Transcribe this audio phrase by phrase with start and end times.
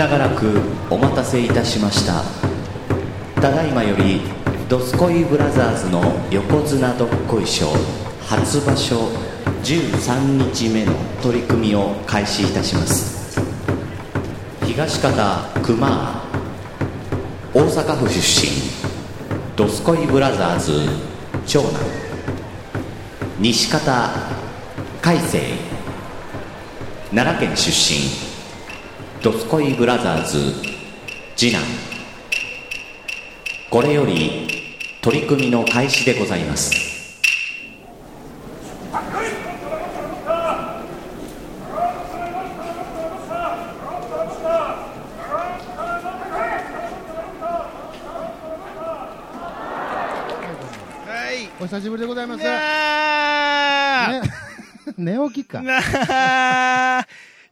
[0.00, 2.24] 長らくお待たせいたしました。
[3.38, 4.22] ただいまより
[4.66, 7.66] ドスコイブラザーズの横綱どっこい賞
[8.26, 9.10] 初場所
[9.62, 13.38] 13日目の取り組みを開始いたします。
[14.64, 16.24] 東方熊
[17.52, 18.48] 大阪府出身
[19.54, 20.88] ドスコイブラザーズ
[21.46, 21.74] 長男。
[23.38, 24.08] 西方
[25.02, 25.40] 海星
[27.10, 28.29] 奈良県出身。
[29.22, 30.38] ドスコイブラザーズ
[31.36, 31.60] 次男
[33.68, 34.48] これより
[35.02, 36.90] 取り組みの開始でございます
[51.06, 51.48] はい。
[51.60, 52.42] お久しぶりでございます。
[52.42, 54.22] なね、
[54.96, 55.60] 寝起きか。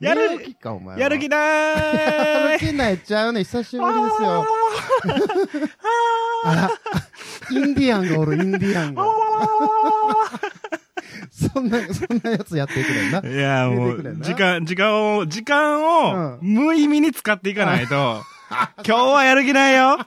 [0.01, 1.01] やる寝起き、か、お前は。
[1.01, 3.43] やる気なやるー気ないっちゃうね。
[3.43, 4.47] 久しぶりですよ。
[6.45, 6.71] あら、
[7.51, 9.05] インディアンがおる、インディアンが。
[11.31, 13.29] そんな、そんなやつやっていくねんな。
[13.29, 18.23] いや、もう、時間、時間を、時間を、う無意味に使っていかないと、
[18.87, 19.99] 今日はやる気ないよ。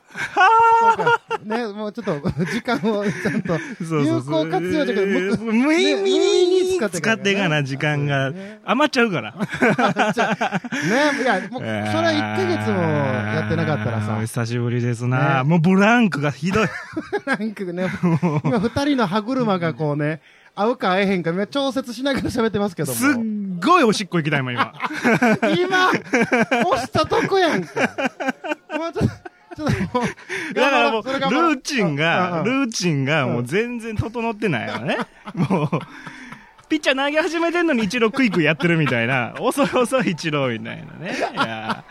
[1.44, 3.58] ね、もうちょっと、 時間をちゃんと、
[4.04, 9.34] 有効活用だけど、む無意味にね使っていかな、時間がね余っちゃうから。
[9.38, 15.44] ね、いや、もう、それは1ヶ月もやってなかったらさ久しぶりですな。
[15.44, 16.68] ねもうブランクがひどい。
[17.26, 17.90] なんかね、
[18.44, 20.22] 今二人の歯車がこうね、
[20.56, 22.98] 合うか合えへんか、今調節しながら喋ってますけども。
[22.98, 23.16] すっ
[23.64, 24.74] ごいおしっこ行きたいもん、今。
[25.58, 27.90] 今、押したとこやんか。
[28.78, 29.08] もうちょっ
[29.56, 34.98] と、ちょっともう、だからもう、ルーチンうんが、うんルーチンがもう全然整ってないよね。
[35.34, 35.70] もう、
[36.68, 41.18] ピッチャー投げ始めてんのに一郎クイクイやってるみたいな、遅い遅い一郎みたいなね。
[41.18, 41.84] いや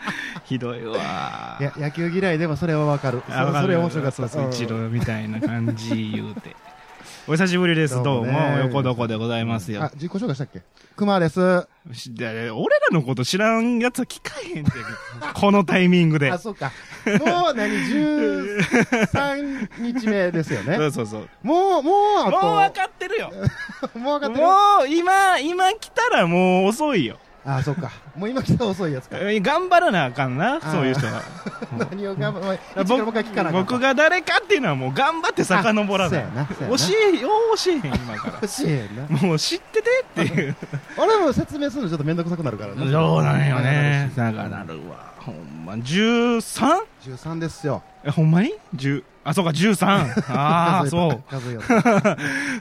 [0.43, 1.63] ひどいわい。
[1.63, 3.21] や、野球嫌いでもそれはわかる。
[3.27, 4.17] それ面白かった。
[4.17, 6.55] そうそう、ん一郎みたいな感じ言うて。
[7.31, 8.03] お久しぶりです。
[8.03, 10.63] どうも、横どこでございますよあ。、自己紹介したっけ？
[10.97, 11.39] 熊です。
[11.39, 11.69] 俺ら
[12.91, 14.71] のこと知らんやつは聞かへんって。
[15.33, 16.37] このタイミングであ、。
[16.37, 16.73] そうか。
[17.05, 20.75] もう何、13日目ですよそね。
[20.85, 21.29] うそうそう。
[21.41, 21.91] もう、も
[22.27, 23.31] う、 もう分かってるよ。
[23.95, 24.45] もう分かってる。
[24.45, 24.51] も
[24.83, 27.17] う、今、今来たらもう遅いよ。
[27.43, 27.91] あ、そうか。
[28.15, 29.17] もう今来たら遅いやつか。
[29.19, 31.21] え 頑張らなあかんな、ーそういう人は。
[31.91, 36.25] 何を頑張、らもう一回聞かなあかん僕が誰かっていうのはもう頑張って遡らない
[36.59, 36.75] 教
[37.13, 39.07] え、よう教えへん、今か欲しいな。
[39.09, 39.27] ら。
[39.27, 40.55] もう知っててっていう。
[40.97, 42.91] 俺も説明するのちょっとめんどくさくなるからね。
[42.91, 44.11] そうなんよね。
[44.15, 45.11] だからなるわ。
[45.17, 46.79] ほんま、13?
[47.03, 47.81] 13ですよ。
[48.03, 49.85] え、ほんまに ?10、あ、そうか、13。
[50.35, 51.23] ああ、そう。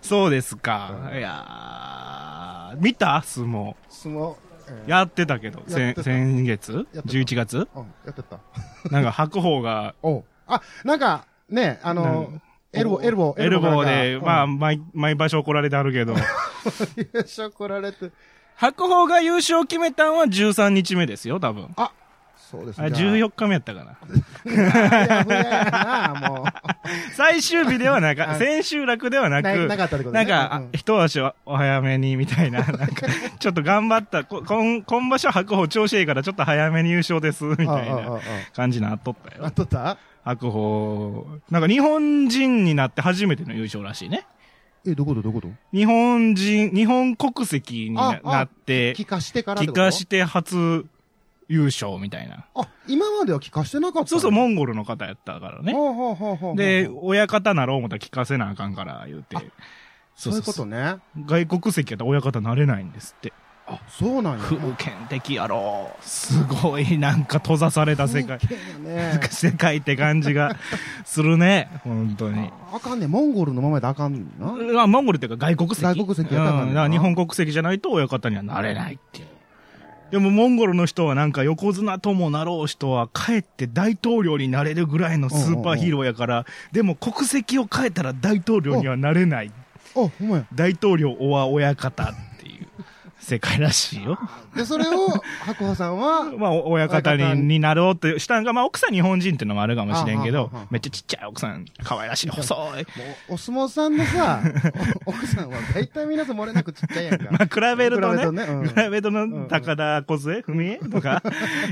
[0.03, 0.93] そうですか。
[1.11, 3.23] うんいやー見た？
[3.25, 3.75] 相撲。
[3.89, 4.35] 相撲。
[4.71, 6.73] えーやってたけど、先先月？
[6.73, 7.69] やってた ?11 月？
[7.75, 8.39] うん、やってた。
[8.91, 12.43] なんか白鵬が、 おうあ、なんか、ね、あのうん、
[12.73, 16.15] エルボー、エルボー、エルボーで、まあ、あ、毎、毎場所怒られてあるけど、
[16.97, 18.11] 優勝来られて。
[18.57, 21.73] 白鵬が優勝決めたんは13日目ですよ、多分。
[21.77, 21.93] あ、
[22.51, 22.91] そうですあね。
[22.91, 23.97] 14日目やったかな。
[27.15, 30.13] 最終日ではなか、あ千秋楽ではなく、ななかったってことね。
[30.13, 33.07] なんか、うんあ一足お早めにみたいな、なんか、
[33.39, 38.21] ちょっと頑張った、こ今、今場所白鵬調子いいからちょっと早めに優勝です、みたいああああな
[38.55, 39.51] 感じになっとったああよ。
[39.53, 39.97] とった？
[40.25, 44.27] 白鵬、なんか日本人になって初めての優勝らしいね。
[44.87, 50.87] え、どこどどこど日本人、日本国籍になああなって、聞かしてから帰化して初
[51.51, 52.47] 優勝みたいな。
[52.55, 55.73] あ、今までは聞かしてなかったそうそう、もモンゴルの方やったからね。
[55.73, 56.57] ほうほうほうほう。
[56.57, 59.37] で、親方なろう思ったら聞かせなあかんから言うて。
[60.15, 60.97] そういうことね。
[61.27, 63.33] 外国籍やったら親方なれないんですって。
[63.67, 64.45] あ、そうなんや。
[64.45, 65.91] 風景的やろ。
[66.01, 68.39] すごいなんか閉ざされた世界。
[68.85, 69.21] ね。
[69.29, 70.57] 世界って感じが
[71.05, 71.69] するね。
[71.83, 72.49] 本当に。
[72.73, 73.09] ああかんね。
[73.09, 74.83] モンゴルのままであかんな。
[74.83, 75.83] あモンゴルっていうか外国籍。
[75.83, 79.27] 外国籍やったらあかんねんうんだから日本国籍じゃないと親方にはなれないっていう。
[80.11, 89.53] でもモンゴルの人はなんか横綱ともなろう人は帰って大統領になれるぐらいのスーパーヒーローやから、でも国籍を変えたら大統領にはなれない。
[90.55, 92.07] 大統領おは親方っ
[92.41, 92.67] ていう
[93.31, 94.19] 世界らしいよ。
[94.57, 95.09] で、それを、
[95.47, 102.59] 白鵬さんは、 まあ、お親方ににになろうってしたんが、まあ、奥さん日本人っていうのもあるかもしれんけどめっちゃちっちゃい奥さん、可愛らしい、細い。
[102.59, 102.73] も
[103.29, 104.41] う、お相撲さんのさ、
[105.07, 107.29] お 奥さんは大体皆さん漏れなくちっちゃいやんか。
[107.31, 111.23] まあ、比べるとね、比べるとねうん比べるとの高田小杖文江とか、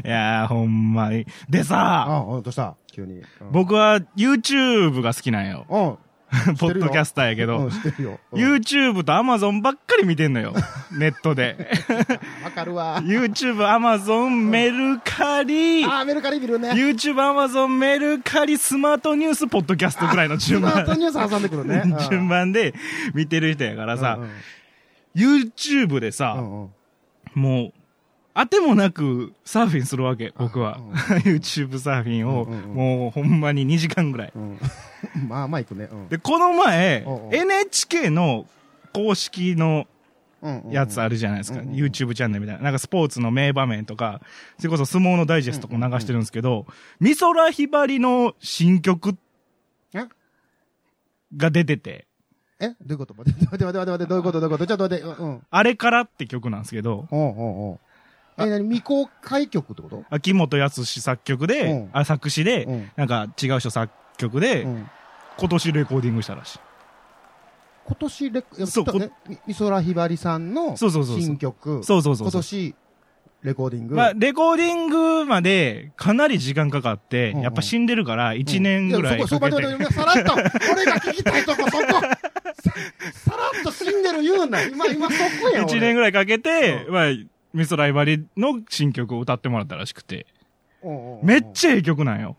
[0.05, 1.27] いやー、ほんまに。
[1.49, 3.15] でさ、あ、どうした急に。
[3.15, 5.99] うん、僕は YouTube が好きなんよ。
[6.49, 6.57] うん。
[6.57, 8.21] ポッドキャスターやけど、うん、知ってるよ。
[8.33, 10.55] うん YouTube と Amazon ばっかり見てんのよ。
[10.99, 11.71] ネットで。
[12.45, 13.01] わかるわ。
[13.05, 16.71] YouTube、Amazon、メルカリ、あー、メルカリ見るね。
[16.71, 20.99] YouTube、Amazon、メルカリ、スマートニュース、ポッドキャストぐらいの順スマート番。
[20.99, 21.83] ニュース挟んでくるね。
[21.85, 22.75] うん順番で
[23.15, 24.31] 見てる人やからさう、ん
[25.17, 26.69] YouTube でうさ、んうん
[27.35, 27.73] もう、
[28.41, 30.79] あてもなくサーフィンするわけ、僕は。
[30.79, 30.93] うん。
[31.35, 34.33] YouTube サーフィンを、もうほんまに2時間ぐらい。
[34.33, 34.59] うん。
[35.27, 35.89] まあまあ行くね。
[35.91, 36.09] うん。
[36.09, 38.47] で、この前 NHK の
[38.93, 39.89] 公式の
[40.71, 41.59] やつあるじゃないですか。
[41.59, 42.63] YouTube チャンネルみたいな。
[42.63, 44.21] なんかスポーツの名場面とか、
[44.59, 46.65] それこそ相撲のダイジェストとかも流してるんですけど、
[47.01, 49.17] 美空ひばりの新曲
[49.95, 50.07] え？
[51.37, 52.07] が出てて、
[52.61, 52.69] え？
[52.69, 53.15] どういうこと？
[53.15, 54.41] 待って、待って、待って、待って、どういうこと？
[54.41, 54.67] どういうこと？
[54.69, 55.43] ちょっと待って、うん。
[55.51, 57.81] あれからって曲なんですけど、おうおうおう
[58.47, 60.05] え、なに未公開曲ってこと？
[60.11, 64.91] 秋元康作曲で、うんあ、作詞で、うんなんか違う人作曲で、うん。
[65.39, 66.61] 今年レコーディングしたらしい。
[67.87, 71.83] 今年レコ、そうこえみ美空ひばりさんのそうそうそうそう新曲。
[71.85, 72.29] そうそうそうそう。
[72.29, 72.75] 今年、
[73.43, 73.95] レコーディング。
[73.95, 79.63] まあ、レコーディングまでかなり時間かかって、うんうんやっぱ死んでるから1年ぐらいやそこ、かけて。
[79.63, 81.83] そこ待って、待ってさらっと、俺が聞きたいとこ、そこ。
[81.89, 82.73] さ
[83.13, 84.63] さらっと死んでる言うな。
[84.65, 85.67] 今、今そこやん。
[85.67, 86.13] 1年ぐらい。
[86.13, 87.11] かけて、うまあ、
[87.55, 90.27] 美空ひばりの新曲を歌ってもらったらしくて、
[91.23, 92.37] めっちゃええ曲なんよ。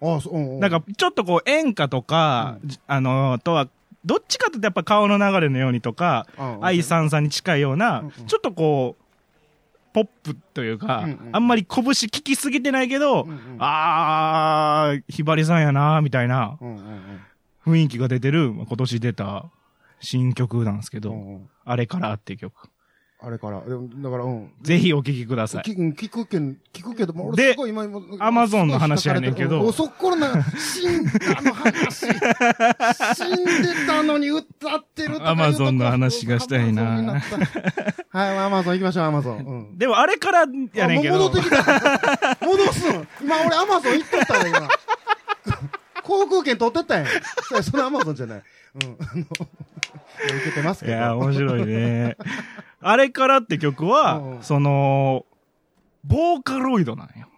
[0.00, 0.60] あ、そううんうん。
[0.60, 3.68] なんか、ちょっとこう演歌とか、じあのとは、
[4.04, 9.02] どっちかとやっぱ顔の流れのようにとか、うんうん、愛さんさんに近いようなうんうん、ちょっとこう、
[9.92, 13.38] ポップというか、うんうんあんまり拳効きすぎてないけど、うんうん。
[13.58, 17.20] あー、ひばりさんやなみたいなうんうんうん。
[17.64, 19.46] 雰囲気が出てる、まあ今年出た
[20.00, 21.50] 新曲なんですけど、うんうん。
[21.64, 22.68] あれからっていう曲。
[23.18, 23.60] あれから。
[23.62, 24.52] でもだから、うん。
[24.60, 25.62] ぜひお聴きください。
[25.62, 32.06] 聞くけん、聞くけど、も俺すごい今、今 Amazon の話やねんけどそっころな、死んだの話。
[32.06, 37.22] 死んでたのに歌ってるとかいうとこ Amazon の話がしたいな
[38.10, 39.38] はい、アマゾン行きましょう、アマゾン。
[39.38, 39.78] うん。
[39.78, 42.38] でもあれからやねんけどあもう戻っ、てきた。
[42.46, 43.08] 戻すん。
[43.22, 44.68] 今俺アマゾン行っとったね、今。
[46.04, 47.08] 航空券取ってったんや。
[47.48, 48.42] それそれアマゾンじゃない。
[48.84, 48.96] うん。
[49.00, 49.24] あの、
[50.24, 50.96] 受けてますけど。
[50.96, 52.16] いや、面白いね。
[52.80, 55.26] あれからって曲はう、んその、
[56.04, 57.28] ボーカロイドなんよ。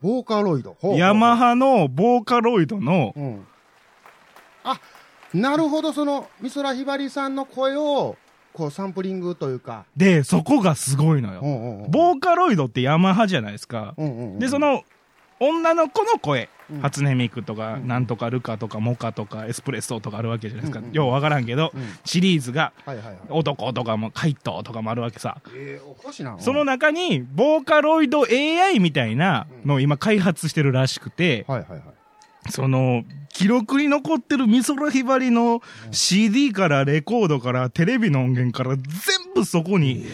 [0.00, 0.76] ボーカロイド。
[0.96, 3.46] ヤマハのボーカロイドの、うん。
[4.64, 4.80] あ、
[5.34, 8.16] なるほど、その、美空ひばりさんの声を、
[8.52, 9.84] こう、サンプリングというか。
[9.96, 11.40] で、そこがすごいのよ。
[11.88, 13.94] ボーカロイドってヤマハじゃないですか。
[14.38, 14.84] で、そ、の、
[15.40, 16.48] 女の子の声、うん
[16.82, 20.86] 初音ミクとか、うんなんとかルカとかモカとかエスプレッソとかあるわけじゃないですか。
[20.92, 22.72] ようわからんけど、うんシリーズが。
[23.28, 25.38] 男とかも、怪盗とかもあるわけさ。
[26.38, 31.46] その中に、ボーカロイド AI みたいなのを今開発してるらしくて。
[32.50, 35.60] その、記録に残ってる美空ひばりの
[35.90, 38.86] CD からレコードからテレビの音源から全
[39.34, 40.06] 部そこに。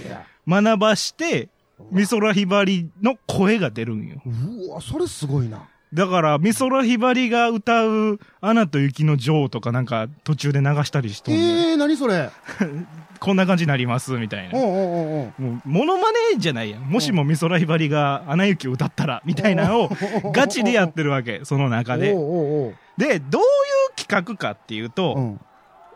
[0.47, 1.49] 学ばして、
[1.93, 4.21] 美空ひばりの声が出るんよ。
[4.27, 5.69] うわ、それすごいな。
[5.95, 12.31] だから、美空ひばりが歌う、アナと雪の女王とかなんか途中で流したりしとんのえー、何それ？
[13.21, 14.59] こんな感じになります、みたいな。
[14.59, 16.83] おうおうおうもう、モノマネじゃないやん。
[16.83, 19.91] もしも美空ひばりがアナ雪を歌ったら、みたいなのを
[20.33, 22.19] ガチでやってるわけ、その中でおう。
[22.19, 25.41] おうおうで、どういう企画かっていうと、うん。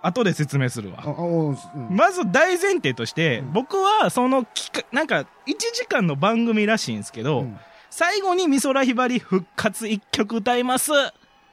[0.00, 1.17] 後で説明するあ、わ。
[1.19, 1.57] ううん
[1.90, 7.57] まず大前提として、僕はその企画、なんか1時間の番組らしいんですけど、うん
[7.90, 10.99] 最後に美空ひばり復活1曲歌います、うん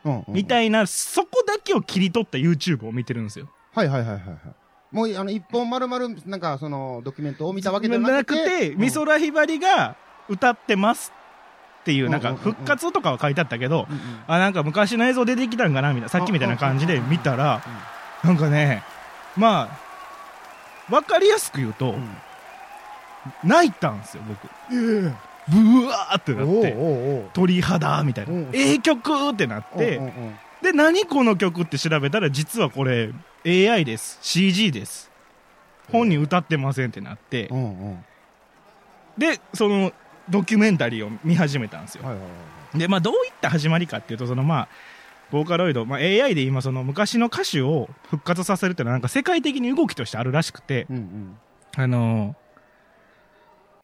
[0.05, 3.49] うんみたいな、そこだけを切り取った YouTube を見てるんですよ。
[3.73, 4.19] はいはいはいはい。
[4.19, 4.37] はい。
[4.91, 9.95] もう、あの、一本丸々、なんか、その、ドキュメントを見たわけではなくて、て、美空ひばりが
[10.29, 11.11] 歌ってます
[11.81, 12.53] っていう、なんかうんうんうんうん。
[12.53, 17.63] 復活とかは書いてあったけど、うんうんあ、なんか昔の映像出てきたんかなみたいな、さっきみたいな感じで見たら、
[18.23, 18.83] なんかね、
[19.35, 19.69] ま
[20.89, 22.09] あ、わかりやすく言うと、うん。
[23.43, 24.47] 泣いたんですよ、僕。
[24.71, 25.13] え
[25.49, 28.49] ブワーってなって、鳥肌みたいなうん。
[28.53, 29.99] ええ曲ってなって
[30.61, 33.11] で、何この曲って調べたら、実はこれ
[33.45, 34.19] AI です。
[34.21, 35.11] CG です。
[35.91, 37.49] 本人歌ってませんってなって
[39.17, 39.91] で、その
[40.29, 42.03] ドキュメンタリーを見始めたんですよ。
[42.73, 44.67] で、まあ、どういった始まりかっていうと、そのまあ、
[45.31, 51.37] ボーカロイド、まあ、AI で今、その昔の歌手を復活させるっていうのは、なんか世界的に動きとしてあるらしくて、うんうん
[51.75, 52.45] あのー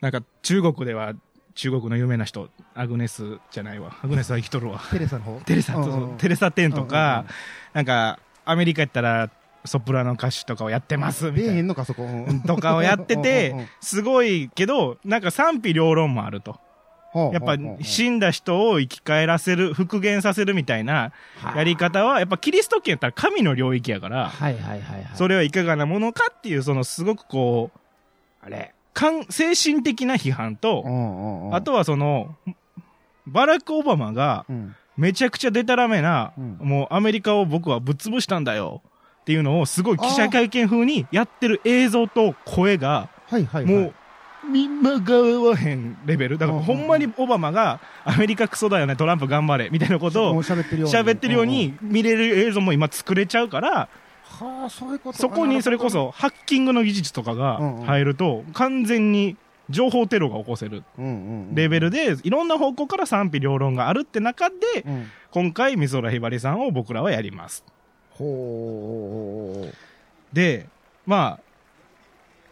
[0.02, 1.14] なんか中国では、
[1.56, 3.98] 中国の有名な人、アグネスじゃないわ。
[4.04, 4.80] アグネスは生きとるわ。
[4.92, 5.42] テレサの方？
[5.42, 7.26] テレサ、うんうんテレサ・テンとうんうんか、
[7.74, 9.30] なんか、アメリカやったら、
[9.66, 11.48] ソプラノ歌手とかをやってます、みたいな。
[11.50, 12.04] 出えへんのか、そこ。
[12.04, 16.60] うんとかをやってうんうんてうん、すごいけど、なんか賛否両論もあると。
[17.14, 21.12] やっぱ死んだ人を生き返らせる、復元させるみたいな
[21.58, 25.10] やり方は、やっぱキリスト教やったら神の領域やから、はいはいはいはい。
[25.16, 27.80] それはいかがなものかっていう、そのすごくこう、
[28.46, 28.74] あれ。
[28.94, 31.56] 感精神的な批判とう、んうんうん。
[31.56, 32.36] あ、とはその、
[33.28, 34.76] バラク・オバマがうん。
[34.98, 38.82] めちゃくちゃデタラメな、うんもうアメリカを僕はぶっ潰したんだよ
[39.22, 43.74] っていうのをすごい記者会見風にやってる映像と声が、はいはいはい。
[43.74, 43.94] もう、
[44.52, 46.38] みんながわへんレベル。
[46.38, 50.94] だからうんほんまにオバマがアメリカクソだよね、トランプ頑張れ、みたいなこともうを喋ってるように。
[50.94, 51.56] 喋ってるよううんうん。
[51.56, 53.88] に見れる映像も今作れちゃうから、
[54.46, 55.90] はあ、そういうことそこにそれこ。
[55.90, 59.38] そハッキングの技術とかが入ると完全に
[59.70, 60.84] 情報テロが起こせる。
[61.54, 64.56] レベルでいろんな方向から賛否両論があるって中で
[64.86, 65.12] うん。
[65.32, 67.64] 今回美空ひばりさんを僕らはやります。
[68.12, 69.74] ほう。
[70.36, 70.68] で、
[71.06, 71.40] ま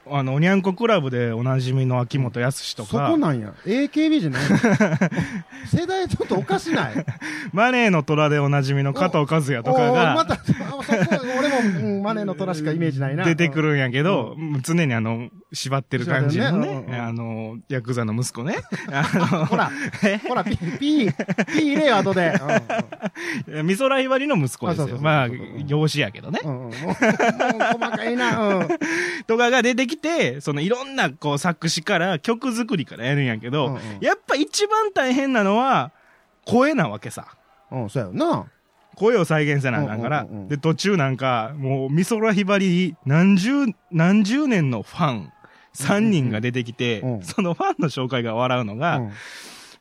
[0.08, 3.54] あ、あの、おニャン子クラブでおなじみの秋元康とそか、こなんや。
[3.66, 4.58] AKB じゃないの
[5.68, 7.06] 世代ちょっとおかしない
[7.52, 10.84] マネーの虎でおなじみの加藤和也とかおーまがた、あそこ、
[11.60, 13.26] うんマネーの虎しかイメージないな。
[13.26, 18.58] 出てくるんやけど、常にあの、縛ってる感じのねねうんうんあの、ヤクザの息子ね。
[19.50, 19.72] ほら、
[20.28, 22.34] ほら、ピー、ピー、ピー入れよ、後で。
[23.66, 24.98] 美空ひばりの息子ですよ。
[25.02, 26.40] まあそうそう、養子やけどね。
[26.44, 26.66] うんうん。
[26.66, 28.40] うんうんもう、もう細かいな。
[28.40, 28.68] うん。
[29.28, 35.92] とかが出てきて、そのいろんなこう作詞から曲作りからやるんやけど、うんうんやっぱ一番大変なのは、
[36.46, 37.28] 声なわけさ。
[37.72, 38.46] うん、そうやよな。
[39.00, 43.52] 声を再現せなあかんから、で、途中なんか、もう、美空ひばり、何十、
[43.92, 45.34] 何十年のファン、
[45.76, 49.12] 3人が出てきて、そのファンの紹介が笑うのが、うん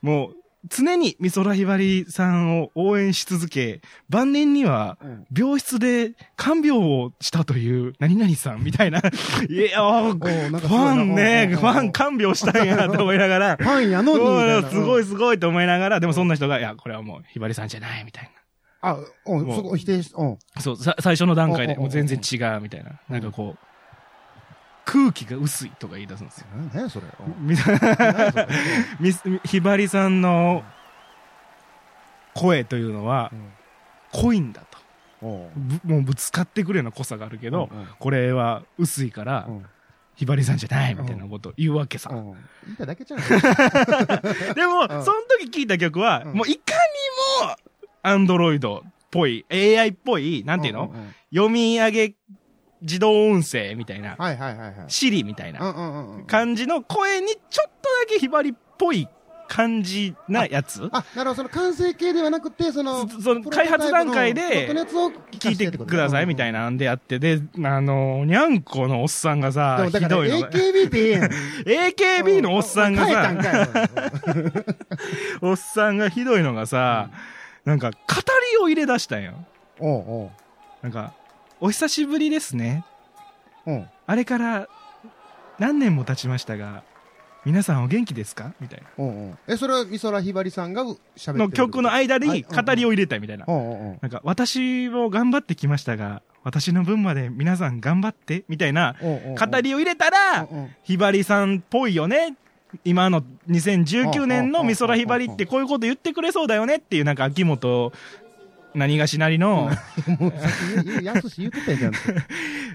[0.01, 0.37] もう、
[0.69, 9.01] 常に美空ひばりさんを応援し続け、晩年には、うん病室で看病をしたという、何々さんみたいな。
[9.49, 14.57] いや、おファンね、ファン看病したんやと思いながら、ファンやのにみたいな。
[14.59, 15.07] うんすごいうん。
[15.07, 18.31] すごいと思いながら、でもそんな人が、いや、これはもうひばりさんじゃないみたい
[18.81, 20.39] あ、うん、そこ否定し、うん。
[20.55, 20.63] な。
[20.63, 23.01] そう、さ最初の段階でもう全然違うみたいな。
[23.09, 23.59] なんかこう、
[24.85, 26.47] 空気が薄いとか言い出すんですよ。
[26.73, 27.07] 何やそれ。
[27.07, 28.49] うんみ何やそれ
[29.01, 30.63] みひばりさんの
[32.35, 33.33] 声というのは
[34.13, 34.79] 濃いんだと。
[35.21, 35.51] も
[35.99, 37.69] うぶつかってくるような濃さがあるけど、
[37.99, 39.67] これは薄いから、うん
[40.19, 42.11] ひばりさんじゃないみたいなことを言うわけさ。
[42.13, 42.25] うん
[42.67, 43.21] 言いたいだけちゃう
[44.55, 46.75] でも、うんその時聞いた曲は、うんもういか
[47.41, 47.57] にも、
[48.09, 52.15] アンドロイドっぽい、AI っぽい、なんていうの、んんん読み上げ
[52.83, 54.75] 自動音声みたいな、はいはいはいはい。
[54.89, 56.25] シリみたいなうんうんうんうん。
[56.27, 59.09] 感じの声にちょっとだけひばりっぽい
[59.49, 60.89] 感じなやつ？
[60.93, 64.69] あ、なるほど、その完成形ではなくて、その、そその開発段階で
[65.33, 66.61] 聞いてくださいみたいな。
[66.61, 70.51] なんであって、で、あの、にゃんこのおっさんがでさ、ひどいのが。
[70.51, 71.31] AKB ってええやん。
[72.29, 73.33] AKB のおっさんがさ。
[75.43, 77.11] おっさんがひどいのがさ、
[77.69, 77.97] なんか語
[78.53, 79.35] りを入れ出したんよ。
[79.79, 80.31] おうおう
[80.83, 81.13] なんか、
[81.61, 82.83] お久しぶりですね。
[83.67, 84.69] おうあれから
[85.59, 86.83] 何年も経ちましたが、
[87.45, 88.55] 皆さんお元気ですか？
[88.59, 91.33] みたいおうおうえ、それは美空ひばりさんが喋ってな。
[91.35, 93.45] るの曲の間はいに語りを入れたいみたいな。
[93.47, 100.49] なんか、私も頑張ってきましたが、私の分まで皆さん頑張って、みたいな語りを入れたら、
[100.85, 102.35] ひばりさんっぽいよね。
[102.85, 107.93] 今の2019年の美空ひばりってこういうこと言ってくれそうだよねっていうなんか秋元
[108.75, 109.71] 何がしなりの、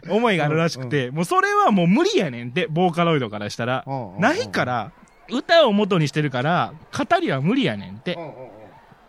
[0.10, 3.86] 思いがあるらしくて、もうそれはもう無理やねんって、ボーカロイドからしたら。
[4.20, 4.92] ないから、
[5.30, 8.18] 歌を元にしてるから、語りは無理やねんって。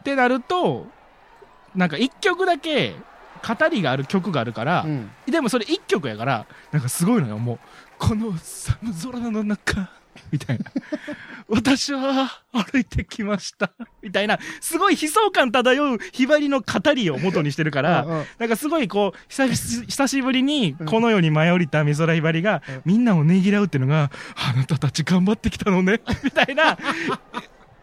[0.00, 0.86] ってなると、
[1.74, 2.94] なんか一曲だけ、
[3.46, 4.86] 語りがある曲があるから、
[5.26, 7.58] でもそれ一曲やから、なんかすごいのよ、もう、
[7.98, 9.90] この寒空の中、
[10.32, 10.64] みたいな。
[11.48, 13.70] 私は歩いてきました。
[14.02, 26.78] みたいな、すごい悲壮感漂うひばりの語りを元にしてるから、うんうんなんかすごいこう、久し久しぶりにこの世に舞い降りた美空ひばりが、うんみんなをねぎらうっていうのが、あなたたち頑張ってきたのね、 みたいな、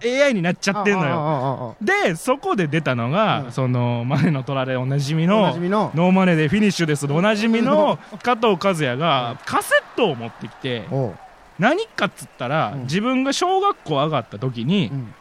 [0.04, 1.12] AI になっちゃってんのよ。
[1.12, 1.76] よ。
[1.82, 5.92] で、そこで出たのが、うんその、マネの虎でおなじみおの、なじみの？
[5.94, 10.88] ノーマネでフィニッシュですでおなじみの加藤和也がカセットを持ってきて、
[11.62, 15.14] 何かっつったら、うん自分が小学校上がった時にう、ん。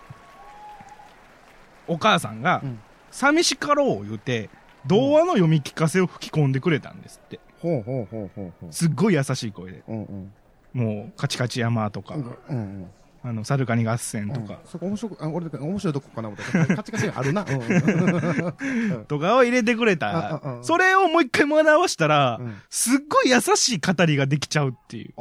[1.86, 2.80] お母さんがうん、
[3.10, 4.48] 寂しかろう言うて、
[4.86, 7.40] 童話の読み聞かせを吹き込んでくれたんですって。
[7.60, 8.72] ほうほうほうほうほう。
[8.72, 9.82] すっごい優しい声で。
[9.86, 10.32] うんうん。
[10.72, 12.90] もう、カチカチ山とか、うんうん。
[13.22, 16.40] あの、サルカニ合戦とか、そこ面白く、あ、俺、面白いとこかな思っ
[16.74, 17.44] カチカチあるな。
[17.44, 20.58] うん とかを入れてくれあたああ。
[20.62, 25.12] それをもう一回学ばしたらうん、すっごい優しい語りができちゃうっていう。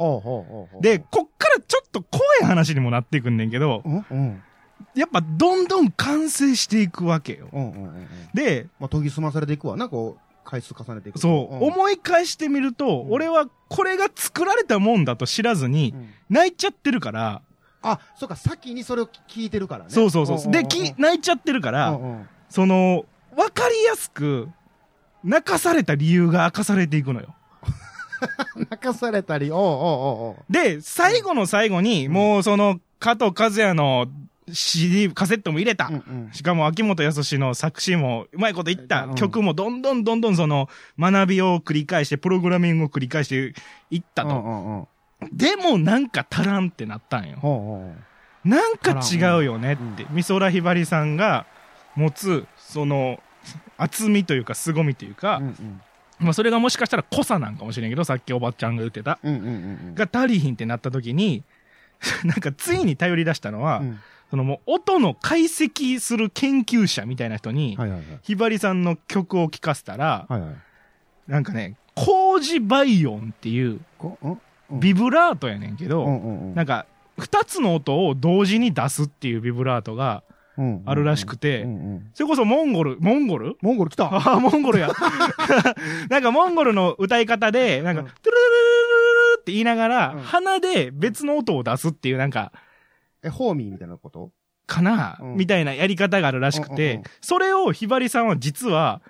[0.80, 4.42] で、こっからちょっと怖い話にもなってくんねんけど、うんうん。
[4.94, 7.48] やっぱどんどん完成していくわけよ。
[7.52, 8.06] うんうんうんうん。
[8.32, 11.20] で、まあ、研ぎ澄まされていくわな、こう、回数重ねていくと。
[11.20, 17.42] そう、ん思い返してみると、うん俺はこれが作られたもんだと知らずにう、ん泣いちゃってるから、
[17.82, 19.90] あ、そうか、先にそれを聞いてるからね。
[19.90, 20.52] そうそうそう。
[20.52, 23.06] で、んんんき泣いちゃってるから、うんうんその、
[23.36, 24.48] わかりやすく、
[25.22, 27.34] 泣かされた理由が明かされていくのよ。
[28.68, 29.66] 泣かされたり、おうおう
[30.30, 34.08] おうで、最後の最後に、もうその、加藤和也の
[34.52, 35.86] CD、カセットも入れた。
[35.86, 40.68] うんうんしかも秋元康の作詞もうまいこと言った、うん曲もどんどんどんどんその
[40.98, 43.54] 学びを繰り返して、プログラミングを繰り返して
[43.90, 44.28] いったと。
[44.28, 44.88] うんうんうん
[45.32, 47.38] でもなんか足らんってなったんよ。
[47.40, 47.94] ほうほ
[48.44, 51.46] なんか違うよねって、美空ひばりさんが
[51.94, 53.20] 持つ、その、
[53.76, 55.40] 厚みというか凄みというか、う。
[55.40, 55.80] うんうん
[56.20, 59.18] まあそれがもしかしたら濃さなんかもしれんけど、さっきおばちゃんが言ってた。
[59.22, 59.46] うんうんう
[59.92, 61.44] んが足りひんってなった時に、
[62.24, 64.00] なんかついに頼り出したのは、うん。
[64.30, 68.18] そのもう音の解析する研究者みたいな人に、はいはいはい。
[68.22, 70.50] ひばりさんの曲を聴かせたら、はいはい。
[71.26, 73.80] なんかね、工事バイオンっていう
[74.72, 76.54] ビブラートやねんけど、うんうんうん。
[76.54, 76.86] なんか、
[77.18, 80.22] 二つの音を同時に出すっていうビブラートが
[80.56, 82.10] うんあるらしくて、うんうん。
[82.14, 83.56] それこそモンゴル、モンゴル？
[83.60, 84.06] モンゴル来た。
[84.06, 84.88] ああ、モンゴルや。
[86.08, 88.06] なんかモンゴルの歌い方で、なんか、うん。
[88.06, 88.40] トゥルルルル
[89.32, 90.20] ルルって言いながら、うん。
[90.22, 92.52] 鼻で別の音を出すっていうなんか、
[93.22, 94.30] え、ホーミーみたいなこと？
[94.66, 95.36] かな、うん。
[95.36, 97.04] みたいなやり方があるらしくて、うんうんうん。
[97.20, 99.02] それをひばりさんは実は、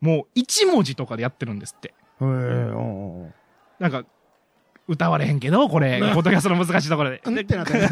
[0.00, 1.88] もう一文字とかでやってるんですって。
[1.88, 3.34] へえ、うんうん。
[3.78, 4.04] なんか、
[4.92, 7.20] 歌われへんけど、これ、ポッドキャストの難しいところで。
[7.24, 7.34] うん。
[7.34, 7.88] でってなってる。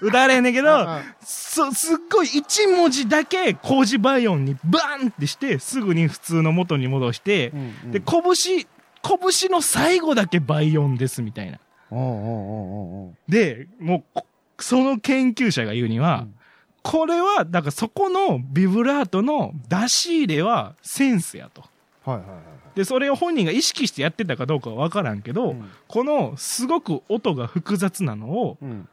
[0.00, 8.66] 歌われへんねんけど、あそ、すっごい一文字だけ工事バイオンにバーンってして、すぐに普通の元に戻してう、んうんで、拳、
[9.02, 11.58] 拳の最後だけバイオンですみたいな。
[11.90, 14.26] おうおうおうおで、もうこ、
[14.58, 16.34] その研究者が言うには、うん
[16.82, 21.64] これは、だからそこのビブラートの出し入れはセンスやと。
[22.10, 22.44] はいはいはいはい。
[22.76, 28.88] で、それを本人が意識してやってたかどうかはわからんけど、うんこのすごく音が複雑なのを、うん。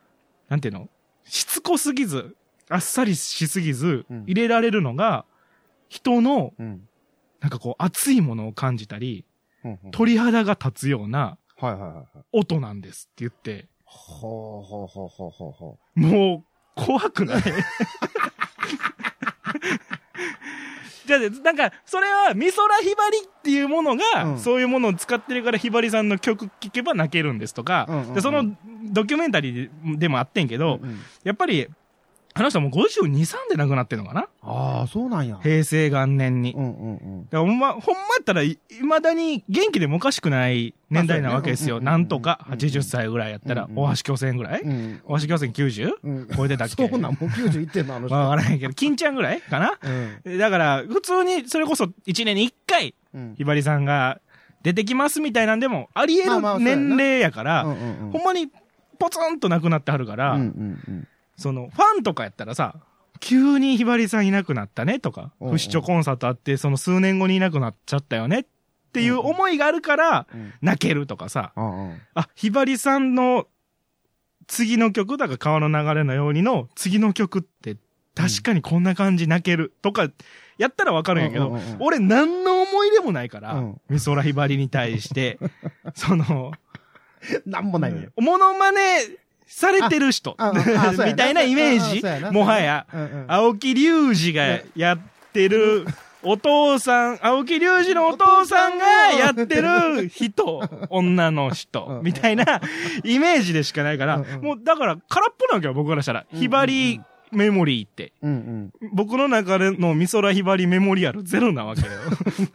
[0.49, 0.89] なんていうの？
[1.25, 2.35] しつこすぎず、
[2.69, 5.25] あっさりしすぎずうん、入れられるのが、
[5.89, 6.81] 人の、うん。
[7.39, 9.25] なんかこう、熱いものを感じたり、
[9.63, 11.37] うんうん鳥肌が立つような。
[12.31, 16.43] 音なんですって言って、ほうほうほうほうほうほもう、
[16.75, 17.41] 怖くない？
[21.05, 24.39] じゃあ、なんか、それは、美空ひばりっていうものが、うん。
[24.39, 28.13] そういうものを使ってるから、ひばりさんの曲聴けば泣けるんですとか、うんうんうん。
[28.15, 28.55] で、その
[28.91, 30.57] ドキュメンタリーででもあってんけう。
[30.57, 30.99] ど、うんうん。
[31.23, 31.67] やっぱり、
[32.37, 34.27] あの人もう52、3で亡くなってんのかな？
[34.41, 35.37] ああ、そうなんや。
[35.41, 36.53] 平成元年に。
[36.53, 37.23] うんうんうん。
[37.25, 41.81] だからほんま、ほんまやったらい、未だに元気でもおかしくない年代なわけですよ。
[41.81, 44.61] なんとかうんうん80歳ぐらいやったら大橋巨船ぐらい？
[44.61, 45.91] うん大橋巨船 90?
[46.03, 46.27] うん。
[46.35, 46.87] 超えてたっけ？
[46.87, 48.15] そうなん、もう90いってんの、あの人。
[48.15, 49.73] わからへんけど、金ちゃんぐらいかな？
[50.25, 50.37] うん。
[50.37, 53.33] だから、普通に、それこそ1年に1回、うん。
[53.35, 54.19] ひばりさんが
[54.63, 58.47] 出てきますみたいなんでも、あり得る年齢やから、ほんまに、
[58.99, 60.47] ポツンと亡くなってはるから、うんうん
[60.87, 61.07] うん。
[61.37, 62.75] その、ファンとかやったらさ、
[63.19, 68.45] 急にひばりさんいなくなったねとか、不死鳥コンサートあって、その数年後にいなくなっちゃったよねっ
[68.93, 70.53] ていう思いがあるから、うん。
[70.61, 73.47] 泣けるとかさ、あひばりさんの
[74.47, 77.77] 次の曲、だから川の流れのようにの次の曲って
[78.15, 80.09] 確かにこんな感じ泣けるとか、
[80.57, 85.37] やったらわかるんやけど俺何の思い出もないからうん、美空ひばりに対して、
[85.93, 86.51] その、
[87.45, 88.09] なんもないね。
[88.17, 88.99] モノマネ
[89.47, 90.37] されてる人。
[91.05, 92.33] みたいなイメージ。
[92.33, 93.25] もはや、うんうん。
[93.27, 94.99] 青木隆二がやっ
[95.33, 95.85] てる、
[96.23, 102.61] お父さん、青木隆二のお父さんがやってる人、女の人、みたいな
[103.03, 106.25] イメージでしかないから、もうだから空っぽなわけよ、僕からしたら。
[106.33, 108.13] ひばりメモリーって。
[108.21, 111.87] うん僕の中での美空ひばりメモリアルゼロなわけよ。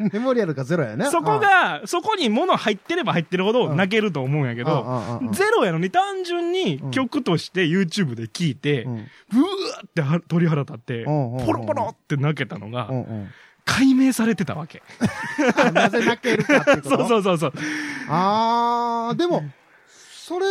[0.00, 0.10] うん。
[0.12, 1.06] メモリアルがゼロやね。
[1.06, 13.28] そこが、そこに物入ってれば入ってるほど泣けると思うんやけけど、ゼロやのに単純に曲として YouTube で聴いて、うんブワーっては鳥肌立って、うんうんうんポロポロって泣けたのがう、んうん。
[13.64, 14.82] 解明されてたわけ。
[15.56, 17.06] あ なぜ泣けるかってこと？
[17.08, 17.52] そうそうそうそう。
[18.08, 19.44] あー、でも、
[19.88, 20.46] それ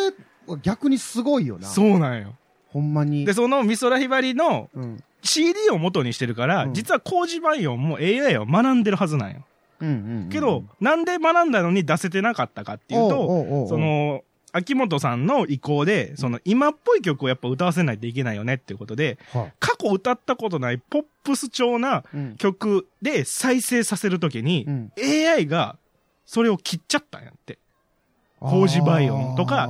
[0.47, 1.67] は逆にすごいよな。
[1.67, 2.35] そうなんよ。
[2.71, 3.25] ほんまに。
[3.25, 5.03] で、その美空ひばりのうん。
[5.23, 9.43] CD を元にしてるから、うん実は工事バイオンも AI を学んでるはずなんよ。
[9.79, 10.29] うんうんうん。
[10.29, 25.77] けど、なんで学んだのに出せてなかったかっていうと、その、秋元さんの意向で、その今っぽい曲をやっぱ歌わせないといけないよねっていうことで、はい過去歌ったことないポップス調なうん曲で再生させるときに、うん AI が
[26.25, 27.57] それを切っちゃったんやって。
[28.39, 29.69] 高次倍音とか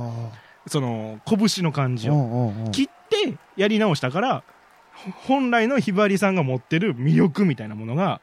[0.66, 2.14] その、こぶしの感じを。
[2.14, 4.42] を切ってやり直したから、
[5.26, 8.20] 本来のひばりさんが持ってる魅力みたいなものが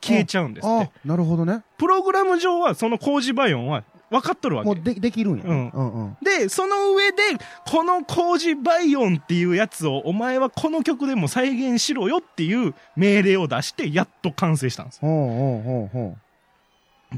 [0.00, 0.84] 消えちゃうんですって。
[0.84, 1.62] あ、なるほどね。
[1.78, 4.66] プログラム上はその工事バイオンは分かっとるわけ。
[4.66, 5.44] もうで、できるんや。
[5.44, 6.16] うんうんうん。
[6.22, 7.22] で、その上で、
[7.66, 15.08] この工事バイオンっていうやつを、お前はこの曲でも再現しろよっていう命令を出して、やっと完成したんですよ。
[15.08, 16.16] ほうほうほうほ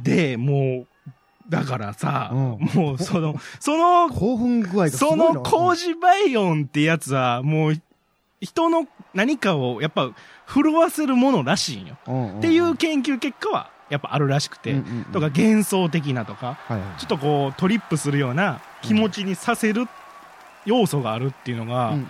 [0.02, 0.86] で、もう、
[1.48, 2.38] だからさ、うん
[2.74, 5.16] もうその、そのう。、興奮具合そ。
[5.16, 7.80] の工事バイオンってやつは、もう、
[8.40, 10.10] 人の何かをやっぱ
[10.46, 11.96] 震わせるものらしいんよ。
[12.06, 19.86] うんうんっていう研究結果はやっぱあるらしくて、うんうんうんとか幻想的なとか、はいはいちょっとこうトリップするような気持ちにさせる
[20.64, 22.06] 要素があるっていうのが、うんうん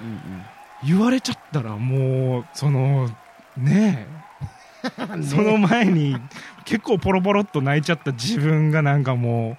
[0.84, 3.14] 言われちゃったらもう、その、ね
[3.56, 4.08] え、ね
[5.22, 6.16] その前に
[6.64, 9.56] 結構ポロポロっと泣いちゃった自分がなんかもう、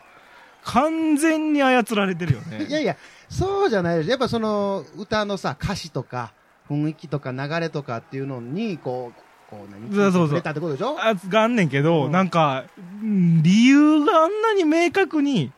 [0.63, 2.65] 完全に操られてるよね。
[2.65, 2.97] いやいや、
[3.29, 4.09] そうじゃないです。
[4.09, 6.33] やっぱその、歌のさ、歌詞とか、
[6.69, 10.97] 雰囲気とか流れとかっていうのに、こう、こう何そうそうそうってことでしょ？
[10.99, 12.65] あがあんねんけど、うんなんか、
[13.01, 15.53] うん理由があんなに明確に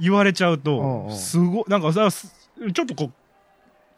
[0.00, 2.34] 言われちゃううんとう、んすごい、なんかさ、す
[2.72, 3.12] ちょっとこう、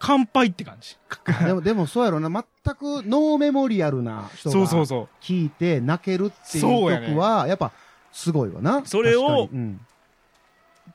[0.00, 0.96] 乾杯って感じ。
[1.44, 2.30] でも、でもそうやろな。
[2.30, 5.08] 全くノーメモリアルな人がそうそうそう。
[5.20, 7.70] 聞いて泣けるっていう曲は、やっぱ、
[8.10, 8.84] すごいわな。
[8.86, 9.80] それをうん。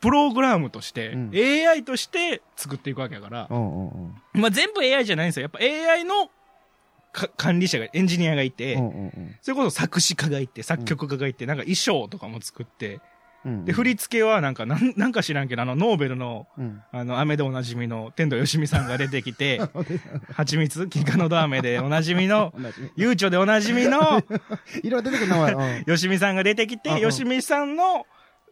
[0.02, 4.42] プログラムとして、うん AI として作っていくわけやから、うんうんうん。
[4.42, 5.44] まあ、全部 AI じゃないんですよ。
[5.44, 6.30] やっぱ AI の
[7.14, 13.00] か管理者が、エンジニアがいて、うんうんうんそれこそ作詞家がいて、作曲家がいて、なんか衣装とかも作って、
[13.46, 13.66] うん。
[13.66, 16.82] で、振り付けはなんか、なんなんか知らんけど、あの、ノーベルの、うん。
[16.92, 19.62] あの、雨でおなじみの天童よしみさんが出てきて、
[20.34, 22.54] 蜂蜜キカノド飴でおなじみの。
[22.96, 24.24] ゆうちょでおなじみの、
[24.84, 25.54] いろいろ出てくる名前。
[25.54, 28.06] うん よしみさんが出てきて、よしみさんの、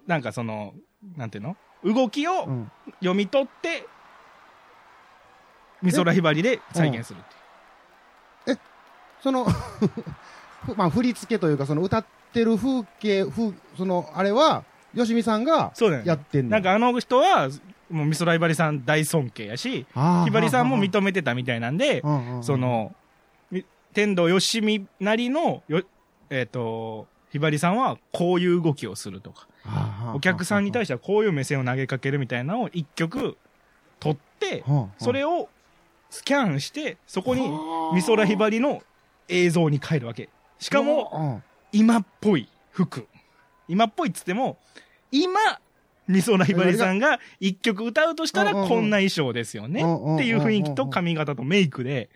[0.05, 0.73] なんかその、
[1.17, 1.57] なんていうの？
[1.83, 2.71] 動きをうん。
[2.99, 3.87] 読み取って、
[5.81, 7.21] 美空ひばりで再現するっ
[8.45, 8.59] ていう。
[9.21, 9.45] その、
[10.65, 16.07] ふまあ、振り付けというか、その歌ってる風景、風、その、あれは、よしみさんがそうだよね。
[16.07, 16.51] やってんの。
[16.51, 17.49] なんかあの人は、
[17.89, 22.43] もう美空ひばりさん大尊敬やし、あー、ひばりさんも認めてたみたいなんで、うんうんうん。
[22.43, 22.95] そ、の、
[23.51, 25.83] み天童よしみなりの、よ、
[26.29, 29.47] えっ、と、ひばりさんはこういう動きをするとか、
[30.13, 33.37] お客さんに対してはこういう目線を投げかけるみたいなのを一曲
[33.99, 34.63] 取って、
[34.99, 35.49] それを
[36.11, 37.49] スキャンして、そこに
[37.95, 38.83] 美空ひばりの
[39.27, 40.29] 映像に変えるわけ。
[40.59, 43.07] しかも、も、今っぽい服。
[43.67, 44.59] 今っぽいっつっても、
[45.13, 45.39] 今、
[46.09, 52.09] 美空ひばりさんが一曲歌うとしたらこんな衣装ですよねっていう雰囲気と髪型とメイクで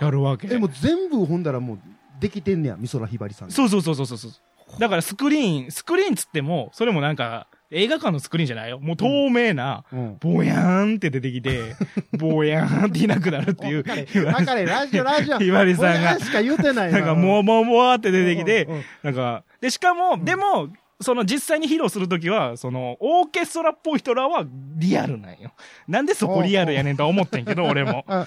[0.00, 0.48] やるわけ。
[0.50, 1.78] え、もう全部ほんだらもう、
[2.18, 3.50] できてんねや、美空ひばりさん。
[3.50, 4.32] そうそうそうそうそう。
[4.80, 8.78] だからスクリーン、スクリーンつっても、それもなんか映画館のスクリーンじゃないよ。
[8.78, 10.16] もう透明な、うん。
[10.20, 11.74] ぼやーんって出てきて、
[12.16, 13.82] ぼやーんっていなくなるっていう。
[13.82, 15.38] だから、 ラジオ、ラジオ。
[15.38, 18.68] ひばりさんがしか言うてないなんか、もわもわもわって出てきて
[19.02, 20.68] なんか、で、しかも、でも、
[21.00, 24.44] その実際に披露するときは、その、オーケストラっぽい人らは
[24.76, 25.52] リアルなんよ。
[25.88, 28.04] なんでそこリアルやねんとは思ってんけど、俺も。
[28.08, 28.26] っ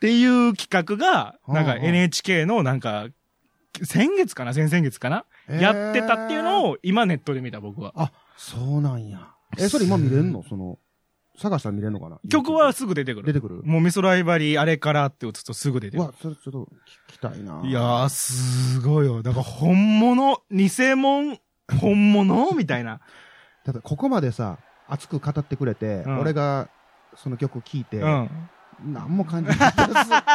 [0.00, 3.08] ていう企画が、なんか NHK のなんか、
[3.84, 4.52] 先月かな？
[4.52, 5.24] 先々月かな？
[5.48, 7.92] やってたっていうのを今ネットで見た僕は。
[7.96, 9.30] あ、そうなんや。
[9.58, 10.42] え、それ今見れんの？
[10.48, 10.78] その、
[11.42, 12.18] 探したら見れんのかな？
[12.30, 13.26] 曲はすぐ出てくる。
[13.26, 13.62] 出てくる？
[13.64, 16.58] もう美空ひばりあれからって打つとすぐ出てくるうわ。、それちょっと
[17.08, 17.60] 聞きたいな。
[17.64, 19.22] いやー、すごいよ。
[19.22, 21.36] だから本物、偽物、
[21.80, 22.52] 本物？
[22.52, 23.00] みたいな。
[23.64, 26.68] だってここまでさ、熱く語ってくれて、うん俺が
[27.16, 28.30] その曲聴いて、うん。
[28.84, 29.58] 何も感じない。
[29.58, 29.74] すっ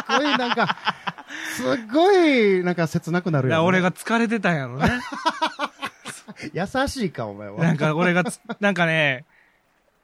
[0.07, 0.77] ごいなんか、
[1.55, 3.55] すっごいなんか切なくなるよ、ね。
[3.55, 4.89] いや俺が疲れてたんやろね。
[6.53, 7.61] 優しいか、お前は。
[7.63, 9.25] なんか俺がつ、なんかね、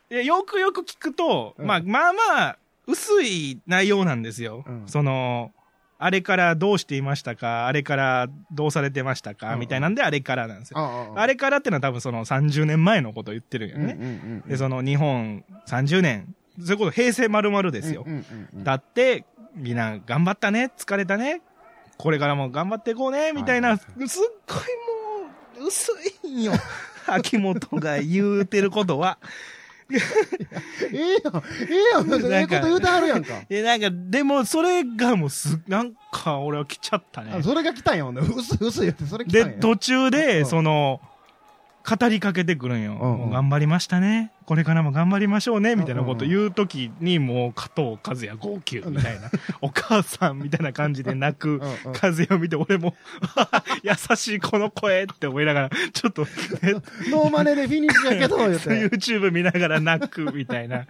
[0.09, 4.63] よくよく聞くと、うんまあまあまあ、薄い内容なんですよ。
[4.67, 5.51] うんその、
[5.99, 10.79] あれからどうしていましたかあれからどうされてましたか、うんみたいなんであれからなんですよ。
[10.79, 14.43] あああれからってのは多分その30年前のことを言ってるよね。
[14.47, 18.05] で、その日本30年、それこそ平成丸々ですよ。
[18.53, 21.41] だって、みんな頑張ったね、疲れたね、
[21.97, 25.91] これからも頑張っていこうね、みたいな、はいすっごいもう、薄
[26.23, 26.53] いんよ。
[27.07, 29.17] 秋元が言うてることは。
[29.91, 29.97] え
[30.93, 31.19] えやん、え
[31.71, 33.41] えやん、ええこと言うてはるやんか。
[33.49, 37.43] え、なんか、でも、それがもうす、なんか、俺は来ちゃったねあ。
[37.43, 38.21] それが来たんやもんね。
[38.21, 39.59] 薄い薄い言って、それ来たんで、や。
[39.59, 41.01] 途中うで、んその、
[41.85, 42.97] 語りかけてくるんよ。
[43.01, 44.31] うんうん頑張りましたね。
[44.45, 45.75] これからも頑張りましょうね。
[45.75, 49.29] みたいなこと言うときに、もう加藤和也号泣みたいな。
[49.61, 52.95] お母さんみたいな感じで泣く和也を見て、俺も、
[53.83, 56.25] 優しいこの声って思いながら、ちょっと、
[56.61, 56.73] え
[57.09, 58.37] ノーマネでフィニッシュやけど。
[58.37, 60.85] YouTube 見ながら泣くみたいな。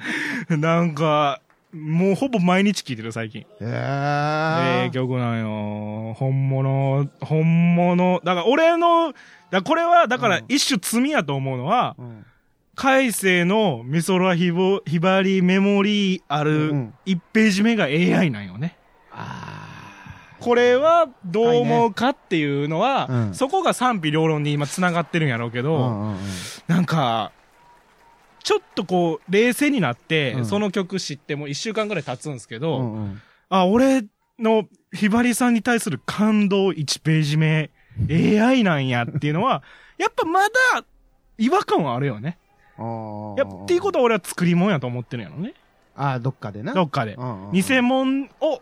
[0.49, 1.39] なんか、
[1.73, 3.45] もうほぼ毎日聴いてる、最近。
[3.59, 6.13] ええええ曲なんよ。
[6.13, 8.21] 本物、本物。
[8.23, 9.13] だから俺の、
[9.53, 10.45] だこれは、だからうん。
[10.49, 12.25] 一種罪やと思うのは、うん。
[12.75, 16.93] 海星の美空ひぼひばりメモリーあうるん。
[17.05, 18.75] 1ページ目が AI なんよね。
[19.11, 19.59] あ
[20.39, 23.33] これはどう思うかっていうのは、うん。
[23.35, 25.61] そこが賛否両論に今繋がってるんやろうけあ。
[25.61, 26.17] ど、うんうんうん。
[26.67, 27.31] なんか、
[28.43, 30.45] ちょっとこう、冷静になって、うん。
[30.45, 33.21] その曲知っても1週間ぐらい経つんですけど、うんうん。
[33.49, 34.03] あ、俺
[34.39, 37.69] のひばりさんに対する感動1ページ目、
[38.09, 39.63] AI なんやっていうのは、
[39.97, 40.49] やっぱまだ
[41.37, 42.37] 違和感はあるよね。
[42.77, 45.53] あーやっていうことは俺は作り物やと思ってるんやろね。
[45.95, 46.73] あーどっかでな。
[46.73, 47.17] どっかで。
[47.51, 48.61] 偽物を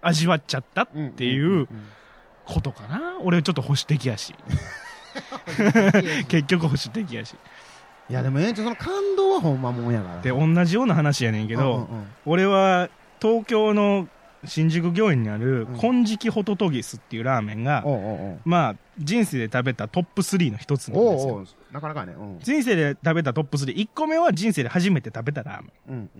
[0.00, 1.68] 味わっちゃったっていんう
[2.46, 3.18] ことかな。
[3.20, 4.34] 俺ちょっと保守的やし。
[6.28, 7.34] 結局保守的やし。
[8.08, 10.20] いやでもええその感動はほんまもんやから。
[10.22, 11.88] で、同じような話やねんけど、
[12.26, 12.88] 俺は
[13.20, 14.08] 東京の
[14.44, 17.84] 新宿御苑にあるうん金色ホトトギスっていうラーメンが、
[18.44, 21.44] まあ、人生で食べたトップ3の一つなんですよ。
[21.72, 22.14] なかなかね。
[22.18, 23.74] うん人生で食べたトップ3。
[23.74, 26.10] 1個目は人生で初めて食べたラーメン。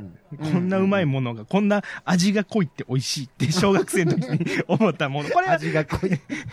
[0.53, 5.31] こんなうまいものが、こんな味が濃いって美味しいって小学生の時に思ったもの。
[5.31, 6.11] これは味が濃い。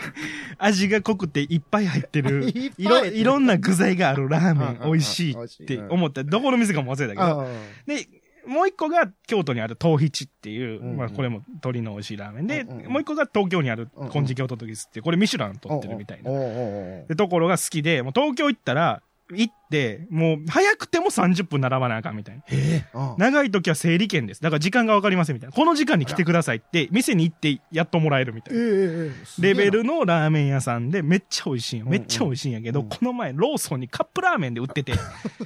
[0.58, 6.24] 味が濃くていっぱい入ってるいっぱいいろ、いろんな具材があるラーメン美味しいって思った。
[6.24, 7.42] どこの店かも忘れたけど。
[7.42, 7.46] あ
[7.86, 8.08] で、
[8.48, 10.98] もう一個が京都にある東吉っていう、うんうん。
[10.98, 16.32] まあこれも鶏の美味しいラーメンで、うんうんもう一個が東京にある金色ホトトギスってこれミシュラン取ってるみたいな。
[16.32, 22.44] で、ところが好きで、もう東京行ったら、行って、もう早くても30分並ばなあかんみたいな。
[22.46, 22.86] へえ。
[22.94, 24.42] うん長い時は整理券です。
[24.42, 25.56] だから時間がわかりませんみたいな。
[25.56, 28.62] この時間に来てくださいって、店に行ってやっともらえるみたいな。
[29.40, 31.86] レベルのラーメン屋さんでめっちゃ美味しいんよ。
[31.88, 34.94] めっちゃ美味しいんやけど、うんこの前ローソンにカップラーメンで売ってて、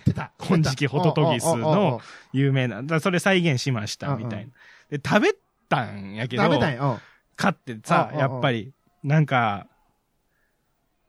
[0.06, 2.00] 出た金色ホトトギスの
[2.34, 4.52] 有名な、だそれ再現しましたみたいな。
[4.98, 5.36] で、食べ
[5.70, 7.02] たんやけど、食べたんや。
[7.36, 9.66] 買ってさう、んやっぱり、なんか、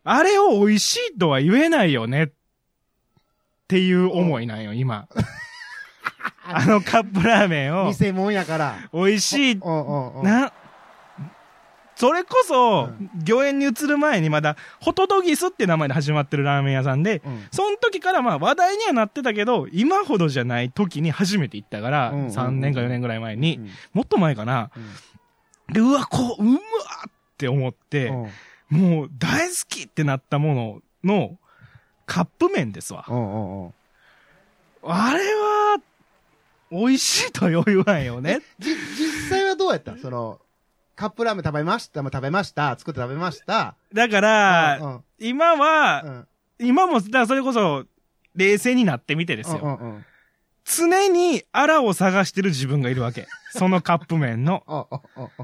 [0.04, 2.30] あれを美味しいとは言えないよねっ
[3.72, 5.08] ていう思いなんよ、今。
[6.44, 7.90] あのカップラーメンを。
[7.90, 8.76] 偽物やから。
[8.92, 9.56] 美味しい。
[9.56, 10.52] な、
[11.94, 17.46] それこそう、御苑に移る前にまだ、ホトトギスって名前で始まってるラーメン屋さんで、うん。
[17.50, 22.30] その時からまあ話題にはなってたけど、今ほどじゃない時に初めて行ったから、うんうんうん。
[22.30, 23.70] 3年か4年ぐらい前に、うん。
[23.94, 24.70] もっと前かな。
[24.76, 25.72] うん。
[25.72, 26.58] で、うわ、こう、うまっ
[27.38, 28.78] て思って、うん。
[28.78, 31.38] もう大好きってなったものの
[32.12, 33.06] カップ麺ですわ。
[33.08, 33.74] うんうんうん
[34.84, 35.78] あれは、
[36.72, 38.40] 美味しいとは言わんよね。
[38.58, 39.96] じ、実際はどうやった？
[39.96, 40.40] その、
[40.96, 43.76] カップラーメン食べました、まあ食べました、作って食べました。
[43.94, 46.26] だから、うん今は、うん
[46.58, 47.84] 今も、だからそれこそ、
[48.34, 49.60] 冷静になってみてですよ。
[49.62, 50.04] うんうんうん
[50.64, 53.26] 常にアラを探してる自分がいるわけ。
[53.54, 54.88] そのカップ麺の。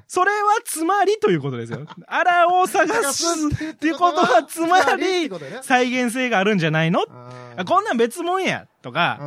[0.06, 1.86] それはつまりということですよ。
[2.06, 3.24] アラを探す
[3.72, 5.30] っていうことはつまり、
[5.62, 7.04] 再現性があるんじゃないの？
[7.56, 9.20] あこんなん別物やとうか、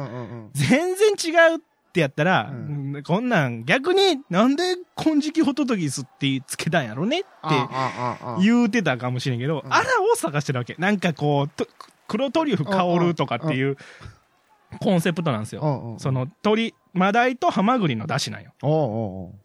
[0.53, 1.59] 全然違うっ
[1.93, 3.03] てやったら、うん。
[3.03, 7.19] こんなん逆になんで金色ホトトギスってつけたんやろね？
[7.19, 7.27] って
[8.41, 9.73] 言うてたかもしれんけど、うん。
[9.73, 10.75] アラを探してるわけ。
[10.79, 11.67] なんかこう、と
[12.07, 13.77] 黒トリュフ香るとかっていう
[14.79, 15.95] コンセプトなんですよ。
[15.99, 18.51] その鳥、マダイとハマグリの出汁なんよ。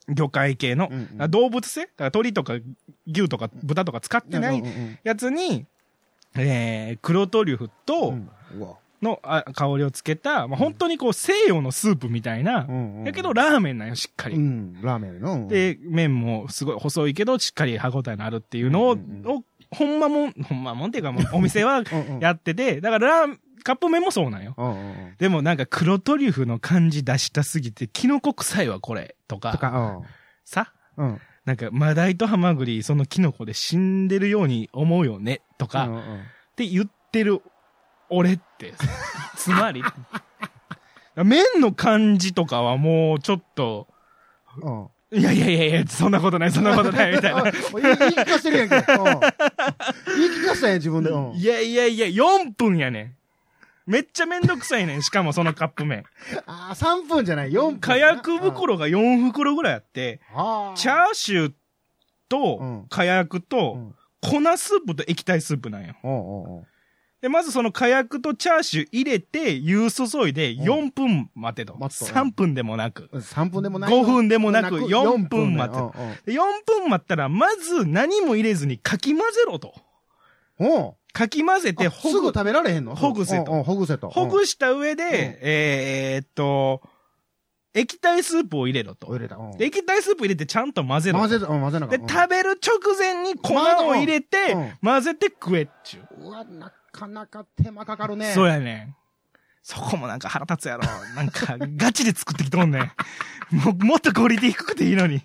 [0.09, 0.89] 魚介系の。
[0.91, 1.31] うんうん。
[1.31, 1.83] 動物性？
[1.83, 2.55] だから鳥とか
[3.07, 4.63] 牛とか豚とか使ってない
[5.05, 5.67] やつに、
[6.37, 8.15] えー、黒トリュフうと
[9.03, 12.67] のあ香りをつけた、まあ、本当にこう西洋のスープみたいな、
[13.05, 14.37] やけどラーメンなんよ、しっかり。
[14.37, 14.81] うん。
[14.83, 15.47] ラーメンの。
[15.49, 18.97] で、麺もすごい細いけど、しっかり歯応えのあるっていうのを、
[19.71, 21.83] ほんまもん、ほんまもんっていうかもうお店は
[22.21, 24.55] やってて、だからラーカップ麺もそうなんよ。
[24.57, 29.17] うんうんうんでもなんか黒トリュフの感じ出したすぎて、キノコ臭いわ、これ。
[29.27, 29.51] とか。
[29.51, 30.01] とか
[30.45, 35.43] さうんうんなんか、マダイとハマグリ、そのキノコで死んでるように思うよね。
[35.59, 36.03] とか、っうんうん
[36.57, 37.43] て言ってる
[38.09, 38.75] 俺って。
[39.37, 39.83] つまり、
[41.17, 43.89] 麺の感じとかはもうちょっと、
[44.63, 47.39] うんいやいやいやいや、そんなことない、そんなことない、みたいな。
[47.47, 48.77] あ言い言い聞かしてるやんけ。
[48.77, 51.11] うん言い聞かしたんや、自分で。
[51.11, 53.17] うんいやいやいや、4分やねん。
[53.87, 55.03] めっちゃめんどくさいねん。
[55.03, 56.05] しかもそのカップ麺。
[56.47, 57.79] ああ、3分じゃない、4分。
[57.79, 60.21] 火薬袋が4袋ぐらいあって、
[60.75, 61.53] チャーシュー
[62.29, 65.95] とうん火薬うとん粉スープと液体スープなんよ。
[67.21, 71.77] で、まずその火薬とチャーシュー入れて、湯注いで4分待てと。
[71.79, 73.09] 待つと3分でもなく。
[73.13, 79.75] 3分でもない5分でもなく4 4分待てねで4分待ったら、まず何も入れずにかき混ぜろと。
[80.59, 82.95] おうかき混ぜてあほぐ、すぐ食べられへんの？
[82.95, 84.11] ほぐせとほぐせと。
[84.11, 85.15] ほぐした上で、えー
[86.17, 86.83] えーっと、
[87.73, 89.19] 液体スープを入れろと。
[89.59, 91.29] 液体スープ入れてちゃんと混ぜろと。
[91.29, 92.23] 混ぜ混ぜなかで、った。
[92.23, 96.27] 食べる直前に粉を入れて、うん混ぜて食えっちゅう。
[96.27, 98.33] うわ、なかなか手間かかるね。
[98.35, 98.95] そうやねん。
[99.63, 100.85] そこもなんか腹立つやろ。
[101.17, 102.93] なんか、ガチで作ってきとんねん。
[103.57, 105.23] ももっとクオリティ低くていいのに。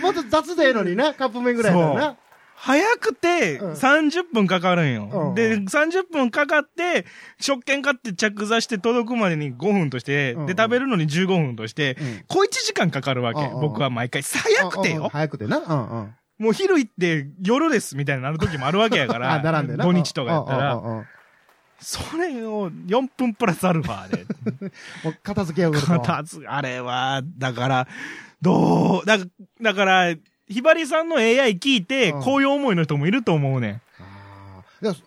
[0.00, 2.16] もっと雑でええのにな、カップ麺ぐらいだよな。
[2.62, 5.08] 早くてうん30分かかるんよ。
[5.10, 7.06] うんで、30分かかって、
[7.40, 13.40] 食券買って着座して届くまでに5分として、うんで、食べるのに15分として、うん小1時間かかるわけ。
[13.40, 14.20] うんうん僕は毎回。
[14.22, 15.08] 早くてよ。
[15.10, 15.56] 早くてな。
[15.58, 16.14] うんうん。
[16.38, 19.42] もう昼行って夜ですみたいになる時もあるわけやか あ、ら。
[19.42, 19.84] 並んでな。
[19.84, 20.82] 土日とかやったら
[21.80, 24.26] それを4分プラスアルファで。
[25.02, 25.80] もう片付けようと。
[25.86, 27.88] 片付あれは、だから、
[28.42, 29.16] どう、だ
[29.62, 30.14] だから、
[30.50, 33.80] ひばりさんの AI 聞いて、うんこういう思いの人もいると思うねん。
[34.00, 35.00] あーいやそ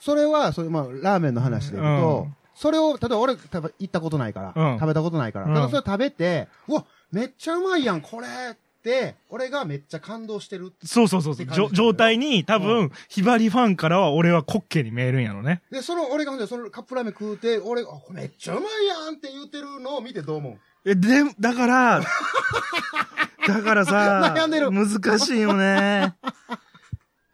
[0.00, 10.72] それは、それ、まあ、ラーメンの話で言うと、うんそれを、例えば俺、多分行ったことないから、うん食べたことないから、うんただそれ食べて、うわ、めっちゃうまいやん、これって、俺がめっちゃ感動してる。
[10.84, 11.72] そうそうそうそう。
[11.72, 15.62] 状態に多分、ひばりファンからは俺は滑稽に見えるんやろね。
[15.70, 20.50] で、その、俺がほんで、そのカップラーメン食うて、俺、あ、これめっちゃうまいやんって言ってるのを見てどう思
[20.84, 20.90] う？
[20.90, 22.02] え、で、だから、
[23.46, 26.14] だからさ、悩んでる難しいよね。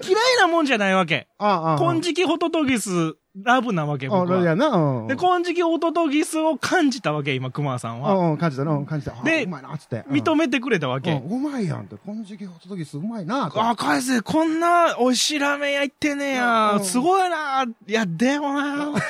[0.01, 1.27] 嫌いなもんじゃないわけ。
[1.39, 1.79] ああ、ああ。
[1.79, 4.41] 金色ホトトギス、ラブなわけ、あ、僕は。
[4.41, 5.07] いやな、うん。
[5.09, 8.15] で、金色ホトトギスを感じたわけ、今、熊さんは。
[8.15, 9.13] うんうん、感じたな、うん感じた。
[9.21, 10.05] あでうまいな、つって。
[10.09, 11.15] 認めてくれたわけ。
[11.15, 16.75] うまいやんって、この時期ホットドッギスうまいな、とあ、返せ、こんな美味しいラーメン屋行ってんねや。
[16.75, 17.65] うんすごいな。
[17.65, 19.01] いや、でもな、 なんなんや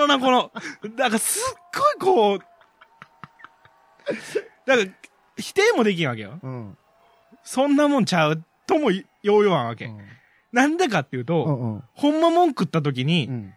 [0.00, 0.50] ろな、この、
[0.96, 1.58] なんかすっ
[1.98, 2.38] ごいこう、
[4.66, 4.90] だから、
[5.38, 6.38] 否定もできんわけよ。
[6.42, 6.76] うん。
[7.44, 9.86] そんなもんちゃうともよう言わんわけ。
[9.86, 9.98] うん
[10.50, 11.82] なんでかっていうと、うんうん。
[11.94, 13.54] ほんま文句った時にう、ん。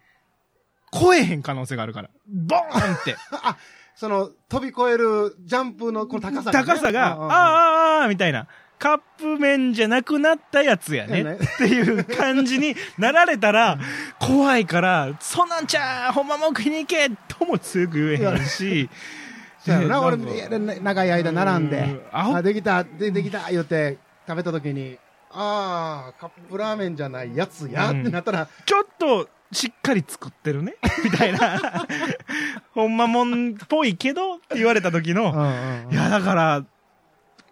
[0.92, 2.10] 超えへん可能性があるから。
[2.28, 3.16] ボーンって。
[3.32, 3.56] あ、
[3.96, 8.48] その、飛び越えるジャンプのこの高さがね、高さが、うんうんうんああ、ああ、みたいな。
[8.78, 11.24] カップ麺じゃなくなったやつやね。
[11.24, 13.78] ねっていう感じになられたら、
[14.20, 18.90] 怖いから、そんなんちゃうほんま文句言いに行けとも強く言えへんし、
[19.64, 20.18] そうやろな、 俺、
[20.80, 22.02] 長い間並んで。
[22.12, 23.98] あ、できた、で、できた、言って、
[24.28, 24.98] 食べた時に、
[25.32, 28.02] ああ、カップラーメンじゃないやつや、うん。
[28.02, 30.76] ってなったら、ちょっと、しっかり作ってるね。
[31.04, 31.60] みたいな。
[32.74, 35.32] ほんまもんっぽいけどって言われた時の、
[35.92, 36.66] いや、だから、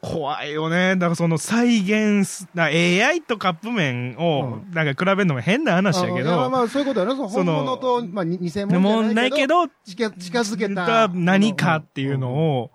[0.01, 0.95] 怖いよね。
[0.95, 11.09] だからその再現す、な AI とカップ麺を、うなんか比べるのも変な話やけいやど、まあ、そういうことやな、その本物と、まあ、に偽で物ないけど、近近づけた。
[11.09, 12.71] 何かっていうのを、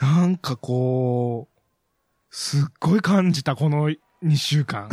[0.00, 1.60] なんかこう、
[2.30, 3.90] すっごい感じた、この
[4.22, 4.88] 2週間。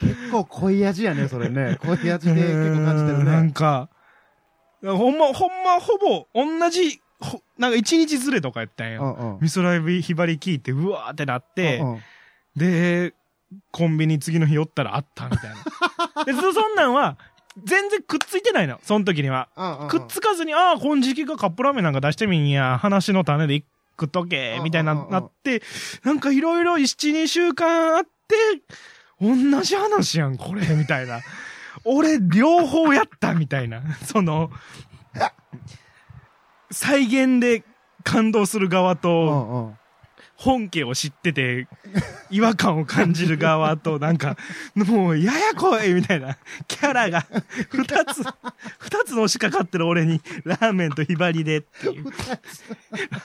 [0.00, 1.78] 結構濃い味やね、それね。
[1.82, 3.52] 濃い味で結構感じてるうんなんね。
[3.52, 3.88] か、
[4.82, 9.16] ほんま、ほんま、ほぼ、同じ、ほなんか1日ずれとかやったんよ。
[9.18, 9.38] うんうん。
[9.40, 12.00] 味噌ライブひばり聞いて、うわーってなって、うんうん
[12.56, 13.14] で、
[13.70, 15.56] コンビニ次の日寄ったらあったみたいな。
[16.24, 17.16] で、そそんなんは、
[17.64, 19.48] 全然くっついてないの、その時には。
[19.56, 23.64] うんうんくっつかずに、ああ、金色がカップラーメンなんか出してみんや、話の種で
[23.98, 25.62] 食っとけ、みたいな、うんうんうんなって、
[26.04, 28.36] なんかいろいろ1、2週間あって、
[29.20, 31.20] 同じ話やん、これ、みたいな。
[31.84, 33.82] 俺、両方やった、みたいな。
[34.04, 34.50] その、
[36.72, 37.64] 再現で
[38.02, 39.72] 感動する側と、
[40.42, 41.68] 本家を知ってて、
[42.30, 44.36] 違和感を感じる側と、なんか、
[44.74, 47.24] もう、ややこいみたいな、キャラが、
[47.70, 48.22] 二つ、
[48.78, 52.04] 二つの押しかかってる俺に、ラーメンとひばりでっていう。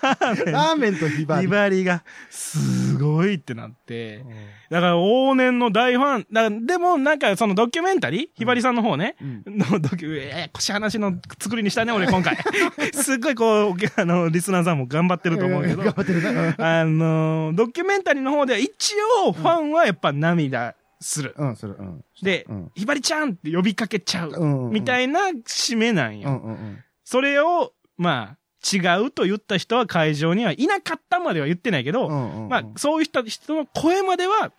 [0.02, 1.42] ラーメンラーメンとひばり。
[1.42, 4.24] ひばりが、すごいってなって。
[4.70, 6.28] だから、往年の大ファン。
[6.32, 8.28] だでも、なんか、そのドキュメンタリー？
[8.36, 9.16] ひばりさんの方ね。
[9.20, 12.38] うんのドキュ、えー、腰話の作りにしたね、俺今回。
[12.94, 15.78] すっごいこう、あの、リスナーさんも頑張ってると思うけど。
[15.84, 16.82] 頑張ってるな。
[16.82, 17.07] あの、
[17.56, 18.96] ドキュメンタリーの方では一
[19.26, 21.36] 応ファンはやっぱ涙する。
[21.38, 22.06] うん、うん。
[22.22, 24.32] でうん、ひばりちゃんって呼びかけちゃう。
[24.32, 24.72] うん。
[24.72, 26.30] みたいな締めなんよ。
[26.30, 26.84] うんうんうん。
[27.04, 28.38] それを、まあ、
[28.76, 34.52] 違うと言った人は会場にはいなかったまでは言ってないけど、うんうんまあ、そういう人人の声までは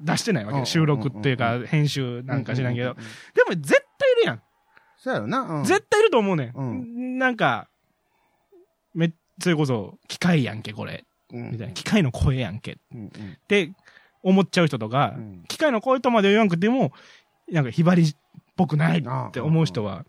[0.00, 2.90] 出してないわけ収録っていうかうん、編集なんか知らんけど。
[2.90, 2.96] ううう。
[3.34, 4.42] でも絶対いるやん。
[4.98, 5.40] そうやろな。
[5.40, 5.64] うん。
[5.64, 6.52] 絶対いると思うね。
[6.54, 7.68] うんなんか、
[8.94, 11.04] め、それこそ、機械やんけ、これ。
[11.32, 11.72] うんみたいな。
[11.72, 12.72] 機械の声やんけ。
[12.72, 12.78] っ
[13.48, 13.72] て
[14.22, 16.92] 思っちゃう人とか、うん機械の声とまで言わんくても、
[17.50, 18.16] なんかひばりっ
[18.56, 20.04] ぽくないって思う人は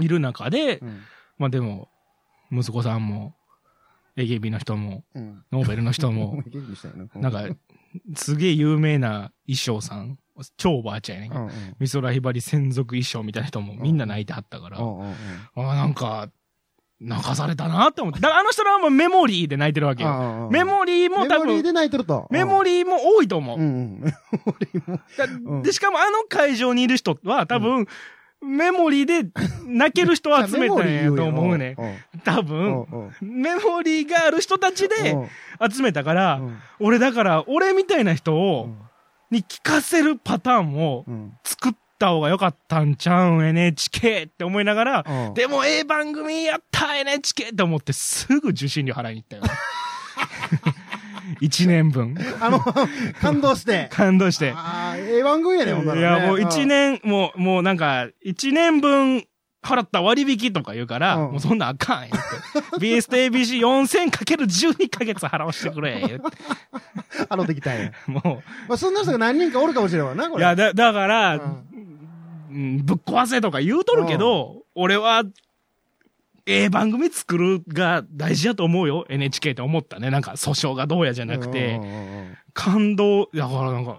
[0.00, 1.00] いる中で、うん
[1.38, 1.88] まあでも、
[2.52, 3.34] 息子さんも、
[4.16, 5.44] AKB の人も、うん。
[5.50, 6.42] ノーベルの人も、
[7.16, 7.56] ななんか、
[8.14, 10.18] すげえ有名な衣装さん
[10.56, 11.48] 超おばあちゃんやねんけど。
[11.78, 14.78] 美空ひばり専属衣装みたいな人もみんな泣いてはったから。
[14.78, 15.14] あ
[15.56, 16.30] あ、なんか、
[17.00, 18.20] 泣かされたなって思って。
[18.20, 20.48] だからあの人らはもうメモリーで泣いてるわけよ。
[20.50, 22.26] メモリーも多分、メモリーで泣いてると。
[22.30, 23.58] メモリーも多いと思う。
[23.58, 23.64] メ
[24.46, 25.62] モリーも。
[25.62, 27.86] で、しかもあの会場にいる人は多分、
[28.42, 29.30] メモリーで
[29.66, 31.76] 泣ける人を集めたんやと思うね。
[32.24, 33.10] 多う分。
[33.20, 35.28] メモリーがある人たちでうん
[35.72, 38.68] 集めたから、うん俺だから、俺みたいな人を、
[39.30, 49.42] に聞かせるパターンをうん作った方が良かったんちゃうん？NHK って思いながら、うんでもええ番組やった NHK って思ってすぐ受信料払いに行ったよ。
[51.40, 52.16] 一年分。
[52.40, 52.60] あの、
[53.20, 53.88] 感動して。
[53.92, 54.52] 感動して。
[54.54, 56.66] ああ、ええ番組やね、ほんならねいや、もう一。
[56.66, 59.24] 年、もう、もうなんか、一年分
[59.64, 62.18] 払った割引とか言うから、うんもうそんなんあかん、言って。
[62.78, 66.26] BS と ABC4000 かける12ヶ月払わしてくれ、言って。
[67.28, 67.92] あの時たんや。
[68.06, 70.44] もまあ、そんな人が何人かおるかもしれんわな、こう、いれ。
[70.46, 71.64] や、だ、だから、うん
[72.50, 75.24] うんぶっ壊せとか言うとるけど、俺は、
[76.46, 79.06] ええ番組作るが大事やと思うよ。
[79.08, 80.10] NHK って思ったね。
[80.10, 81.80] なんか訴訟がどうやじゃなくて
[82.52, 83.98] 感動、だからなんか、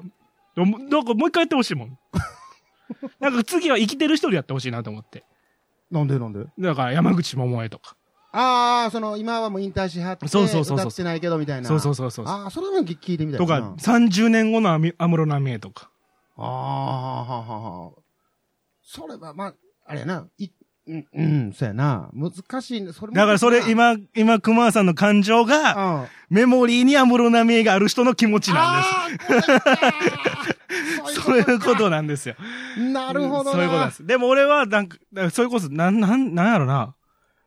[0.56, 1.98] なんかもう一回やってほしいもん。
[3.20, 5.24] なんか次は生きてる人でやってほしいなと思って。
[5.92, 6.46] なんでなんで？
[6.60, 7.96] だから山口百恵とか。
[8.32, 11.70] ああ、その、今はもう引退しはって、そうそうそうそう歌ってないけどみたいな。
[11.70, 12.26] そうそうそうそう。
[12.28, 13.62] ああ、それも聞いてみたいとな。
[13.62, 15.90] か、30年後の安安室奈美恵とか。
[16.38, 17.92] ああ、はははは。
[18.82, 19.56] それは、まあ、
[19.86, 20.50] あれやな、い、
[20.88, 22.10] うん、うん、そうやな。
[22.14, 22.94] 難しいね。
[22.94, 26.08] それもだからそれ、今、今、熊さんの感情うん。
[26.30, 29.52] メモリーに安室奈美恵がある人の気持ちなんです。
[31.22, 32.36] そういうことなんですよ。
[32.78, 33.52] なるほどな。
[33.52, 34.06] そういうことです。
[34.06, 34.98] でも俺は、なんか、
[35.32, 36.94] それこそ、なん、なん、なんやろな。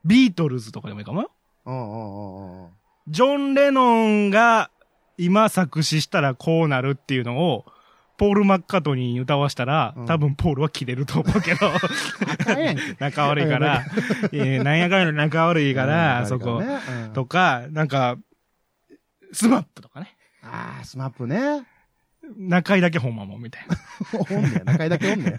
[0.04, 1.30] ビートルズとかでもいいかもよ。
[1.66, 2.68] うんうんうんうん。
[3.08, 4.70] ジョン・レノンが
[5.16, 7.64] 今作詞したらこうなるっていうのを、
[8.18, 11.70] ポール・マッカートニーに歌わしたら、うん多分ポールは切れると思うけど。
[12.98, 13.84] 仲悪いから、
[14.32, 18.16] えーなんやかんやの仲悪いから、そこ、ねうんとか、なんか、
[19.32, 20.16] SMAP とかね。
[20.42, 21.64] ああ、 SMAP ね。
[22.36, 23.62] 中居だけほんまもんみたい
[24.30, 24.64] おんねや。
[24.64, 25.36] 中居だけおんね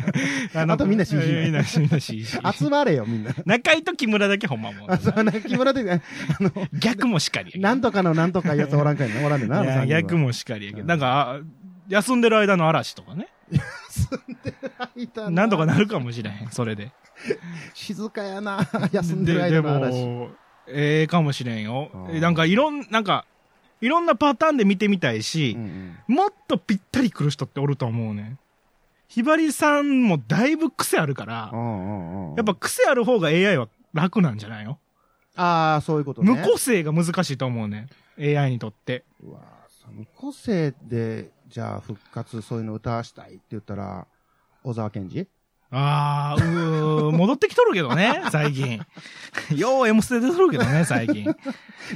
[0.53, 0.65] や。
[0.65, 0.73] な。
[0.73, 2.25] あとみんな CG ねみんな、CG。
[2.25, 3.31] 集まれよ、みんな。
[3.45, 4.97] 中居と木村だけほんまもんあ、。
[4.97, 5.99] そうね、木村で、あ
[6.39, 9.85] の、逆もしかりなんとかのなんとかやつおらんかいな、おらんねんな。
[9.85, 10.17] 逆。
[10.17, 10.81] もしかりやけど。
[10.83, 11.39] うんなんか、あ
[11.89, 13.27] 休んでる間の嵐とかね。
[14.95, 16.91] いたなんとかなるかもしれへん、それで。
[17.73, 18.59] 静かやな、
[18.91, 20.05] 休んでるで、で間の話。
[20.05, 20.29] も、
[20.67, 21.89] ええかもしれんよ
[22.21, 23.25] なんかいろん、なんか、
[23.81, 28.37] いろんなパターンで見てみたいしう、んもっとぴったり来る人っておると思うね。
[29.07, 34.77] ひばりさんもだいぶ癖あるからう、んうんうんやっぱ癖ある方が AI は楽なんじゃないの？
[35.35, 36.31] ああ、そういうことね。
[36.31, 37.87] 無個性が難しいと思うね。
[38.19, 39.03] AI にとって。
[39.23, 44.05] うわその個性で、じゃあ復活、そういうの歌わしたいって言ったら、
[44.63, 45.27] 小沢健二？
[45.71, 48.79] あー、うー、戻ってきとるけどね、 最近。
[49.55, 51.25] よう M ステ出とるけどね、最近。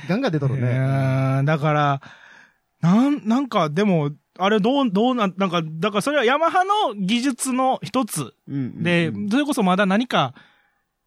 [0.08, 0.64] ガンガン出とるうね。
[0.68, 2.02] ーんだから、
[2.82, 10.34] なん、なんか、でも、あれどう、どうなん、なんか、だからそれはヤマハの技術の一つで、うんそれこそまだ何か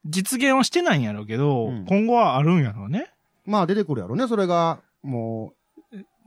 [0.05, 3.11] 実現はしてないんやろうけど、うん今後はあるんやろうね。
[3.45, 5.57] まあ出てくるやろね、それが、もう、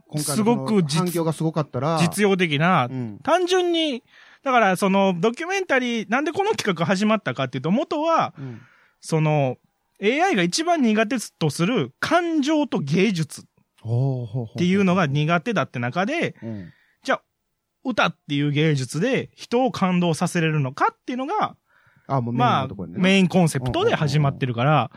[0.09, 1.99] 今回のすごく実反響がすごかったら。
[2.01, 3.19] 実用的な、うん。
[3.23, 4.03] 単純に、
[4.43, 8.61] だからそのドキュメンタリー、なんでこの企画始まったかっていうと、元は、うん。
[9.01, 9.57] その、
[10.01, 13.43] AI が一番苦手とする感情と芸術っ。
[14.57, 16.73] ていうのが苦手だって中で、うん。
[17.03, 17.21] じゃあ、
[17.83, 21.55] 歌っていう芸術で人を感動させれるのかっていうのが、
[22.07, 22.67] あ、もうメインまあ。
[22.87, 24.91] メインコンセプトで始まってるから、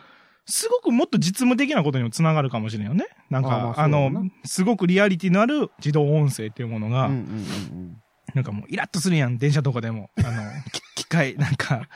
[0.47, 3.07] すごくもっと実務的なことにもつながるかもしれんよね。
[3.31, 7.09] なんか、あそうだろうなの、すごくリアリティのある自動音声っていうものが、
[8.35, 10.11] なんかもうイラッとするやん、電車とかでも。
[10.19, 11.89] あの、 き機械、なんか、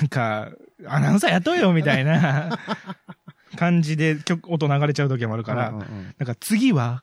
[0.00, 0.50] なんか、
[0.86, 2.58] アナウンサー雇えよみたいな
[3.56, 5.46] 感じで曲、音流れちゃう時もあるうん。
[5.46, 5.80] から、なん
[6.26, 7.02] か次は、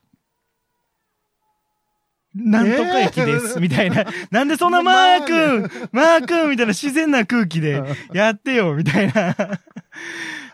[2.34, 4.06] なんとか駅です、えーみたいな。
[4.30, 7.82] なんでそんなマー君、 マー君みたいな自然な空気で
[8.14, 9.34] やってよ、みたいな。
[9.34, 9.60] だか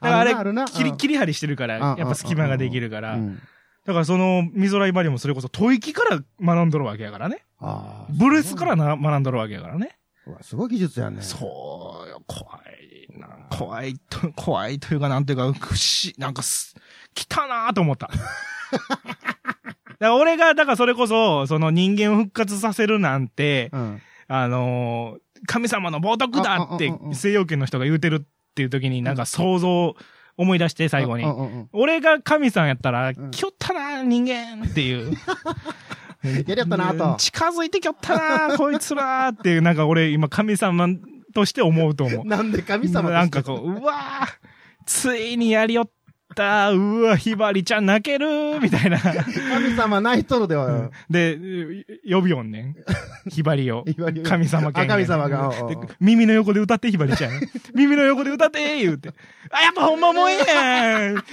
[0.02, 3.14] らあれ切り、切り張りしてるから、うんやっぱ隙間ができるから。
[3.16, 3.42] うん
[3.86, 7.46] だからその、ミゾライバリもそれこそ吐息から学んどるわけやからね。
[8.10, 9.98] ブレスからな学んどるわけやからね。
[10.42, 11.22] すごい技術やね。
[11.22, 13.30] そうよ、怖いな。
[13.50, 16.76] 怖いと、怖いというか、なんていうか、不思なんかす、
[17.14, 18.10] 来たなと思った。
[20.00, 24.02] だから俺が、だからそれこそ、その人間を復活させるなんて、うん。
[24.28, 28.22] あのー神様の冒涜だって西洋圏の人が言うてるっ
[28.56, 29.96] ていう時になんか想像、
[30.36, 31.26] 思い出して最後に
[31.74, 35.14] 俺が神さんやったら、んきょったな人間っていう。
[36.24, 37.16] やりやったなうんと。
[37.18, 40.88] 近づいてきよったなこいつらっていう、なんか俺今神様
[41.34, 42.26] として思うと思う。
[42.26, 44.28] なんで神様なんかこう、うわー
[44.86, 45.90] ついにやりよっ
[46.38, 48.28] たうわ、ひばりちゃん泣ける
[48.62, 49.00] みたいな。
[49.00, 50.92] 神様泣いとるでは。
[51.10, 51.38] で、
[52.08, 52.76] 呼びよんねん。
[53.30, 53.84] ひばりを
[54.24, 55.52] 神様権あ神様が
[56.00, 57.32] 耳の横で歌ってひばりちゃん。
[57.74, 59.10] 耳の横で歌って 言うて。
[59.50, 60.38] あ、やっぱほんまもんや
[61.12, 61.24] ん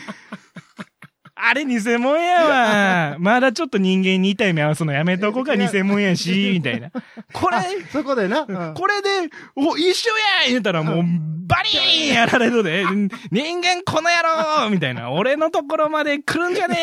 [1.36, 3.16] あれ偽物やわ。
[3.18, 6.90] まだちょっと人間に痛い目合わすのやめとこうか偽物やし、みたいな。
[7.32, 7.58] これ、
[7.92, 8.46] そこでな。
[8.48, 9.08] うんこれで、
[9.56, 10.10] お、一緒
[10.42, 11.04] やん言うたらもう、
[11.46, 12.84] バリーンやられるで、
[13.30, 16.76] 人間この野郎みたいな、俺のところまで来るんじゃね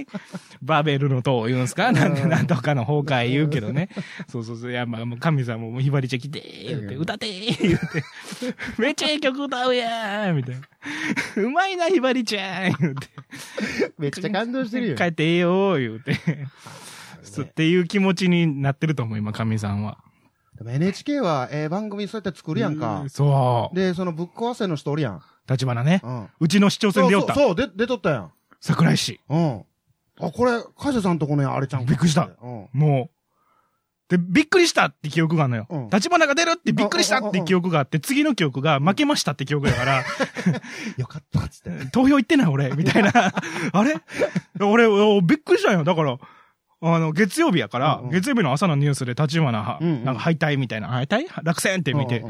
[0.00, 0.06] え
[0.62, 1.92] バベルの塔言うんすか？
[1.92, 3.88] なんで、なんとかの崩壊言うけどね。
[4.28, 7.78] そうそうそう、いや、まあ、もう神様もひばりちゃん来て、言うて、歌って、言うて、
[8.78, 10.62] めっちゃええ曲歌うやんみたいな。
[11.42, 13.08] うまいな、ひばりちゃん言うて。
[13.98, 14.96] めっちゃ感動してるよ。
[14.96, 16.12] 帰ってええよ、言うて。
[17.42, 19.98] っていう気持ちになってると思う、今、神さんは。
[20.56, 23.08] でも NHK は、ええ番組そうやって作るやんかう。
[23.10, 23.76] そう。
[23.76, 25.22] で、そのぶっ壊せの人おるやん。
[25.48, 26.00] 立花ね。
[26.02, 26.28] うん。
[26.40, 27.34] うちの市長選でおった。
[27.34, 28.32] そうそう、で、出とったやん。
[28.60, 29.20] 桜井市。
[29.28, 29.64] うん。
[30.20, 32.30] あ、これ、カジャさんとこのあれちゃんかびっくりした。
[32.42, 32.68] うん。
[32.72, 33.16] もう。
[34.08, 35.66] で、びっくりしたって記憶があるのよ。
[35.68, 40.04] うん立花が出るってびっくりしたって記憶があって、次の記憶が負けましたって記憶だから、
[40.96, 41.86] よかったっつって。
[41.90, 43.10] 投票行ってない俺、みたいな。
[43.72, 43.96] あれ？
[44.60, 45.82] 俺、おびっくりしたんよ。
[45.84, 46.18] だから、
[46.82, 51.26] あの、月曜日やから、月曜日の朝のニュースで立花なんか敗退みたいな、敗退？
[51.42, 52.24] 落選って見て、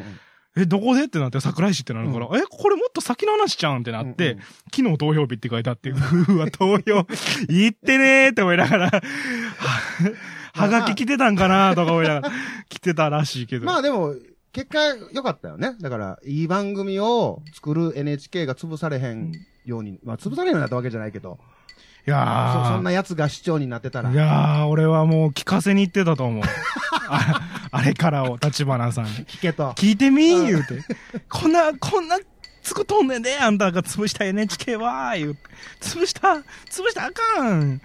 [0.57, 4.45] え、どこでってなって桜井市ってなるから、え、これもっと先の話ちゃうんってなって、うんうん
[4.75, 7.07] 昨日投票日って書いてあって、うわ、投票、
[7.49, 9.01] 行ってねーって思いながら、は
[10.53, 12.35] はがき来てたんかなとか思いながら、
[12.69, 13.65] 来てたらしいけど。
[13.65, 14.15] まあでも、
[14.53, 14.79] 結果
[15.13, 15.77] 良かったよね。
[15.81, 19.33] だから、いい番組を作る NHK が潰されへん
[19.65, 21.56] ように、まあ潰されへんようになったわけじゃないけど、い
[22.11, 24.11] やーそそんな奴が市長になってたら。
[24.11, 26.43] いやー、俺はもう聞かせに行ってたと思う。
[27.09, 29.11] ああれからを、立花さんに。
[29.27, 29.73] 聞けと。
[29.73, 30.83] 聞いてみー言うて。
[31.29, 32.19] こんな、こんな、
[32.63, 35.41] つくとんねんで、あんたが潰した NHK は、言うて。
[35.81, 36.29] 潰した、
[36.71, 37.81] 潰したらあかん。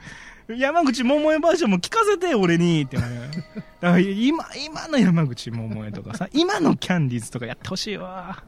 [0.50, 2.84] 山口百恵バージョンも聞かせて、俺に。
[2.84, 2.98] って。
[2.98, 3.08] だか
[3.82, 8.44] ら今、今の山口百恵とかさ、今のキャンディーズとかやってほしいわ。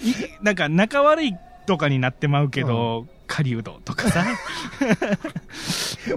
[0.00, 0.12] い
[0.42, 1.34] なんか仲悪い
[1.66, 4.24] とかになってまうけど、狩人とかさ。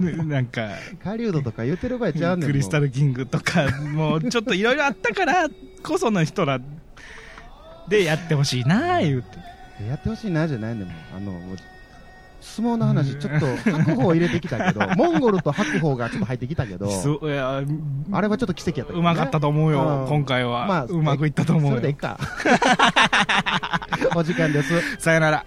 [0.24, 0.68] なんか、
[1.02, 2.48] 狩人とか言ってる場合ちゃうねん。
[2.48, 2.86] クリスタル。
[2.86, 5.48] ルキングとか、もうちょっといろいろあったから
[5.82, 6.60] こその人ら
[7.88, 9.38] でやってほしいな言うて。
[9.86, 10.94] やってほしいなじゃないねんもん。
[11.16, 11.56] あの、もう
[12.40, 21.94] 相撲の話、ちょっと白鵬入れてきたけど、 モンゴルと白鵬がちょっと入ってきたけど、あれはちょっと奇跡やったねうまかったと思うよ、うん今回は、まあうまくいったと思うよそれでいい。
[21.94, 22.18] か。
[24.14, 24.96] お時間です。
[24.98, 25.44] さよなら。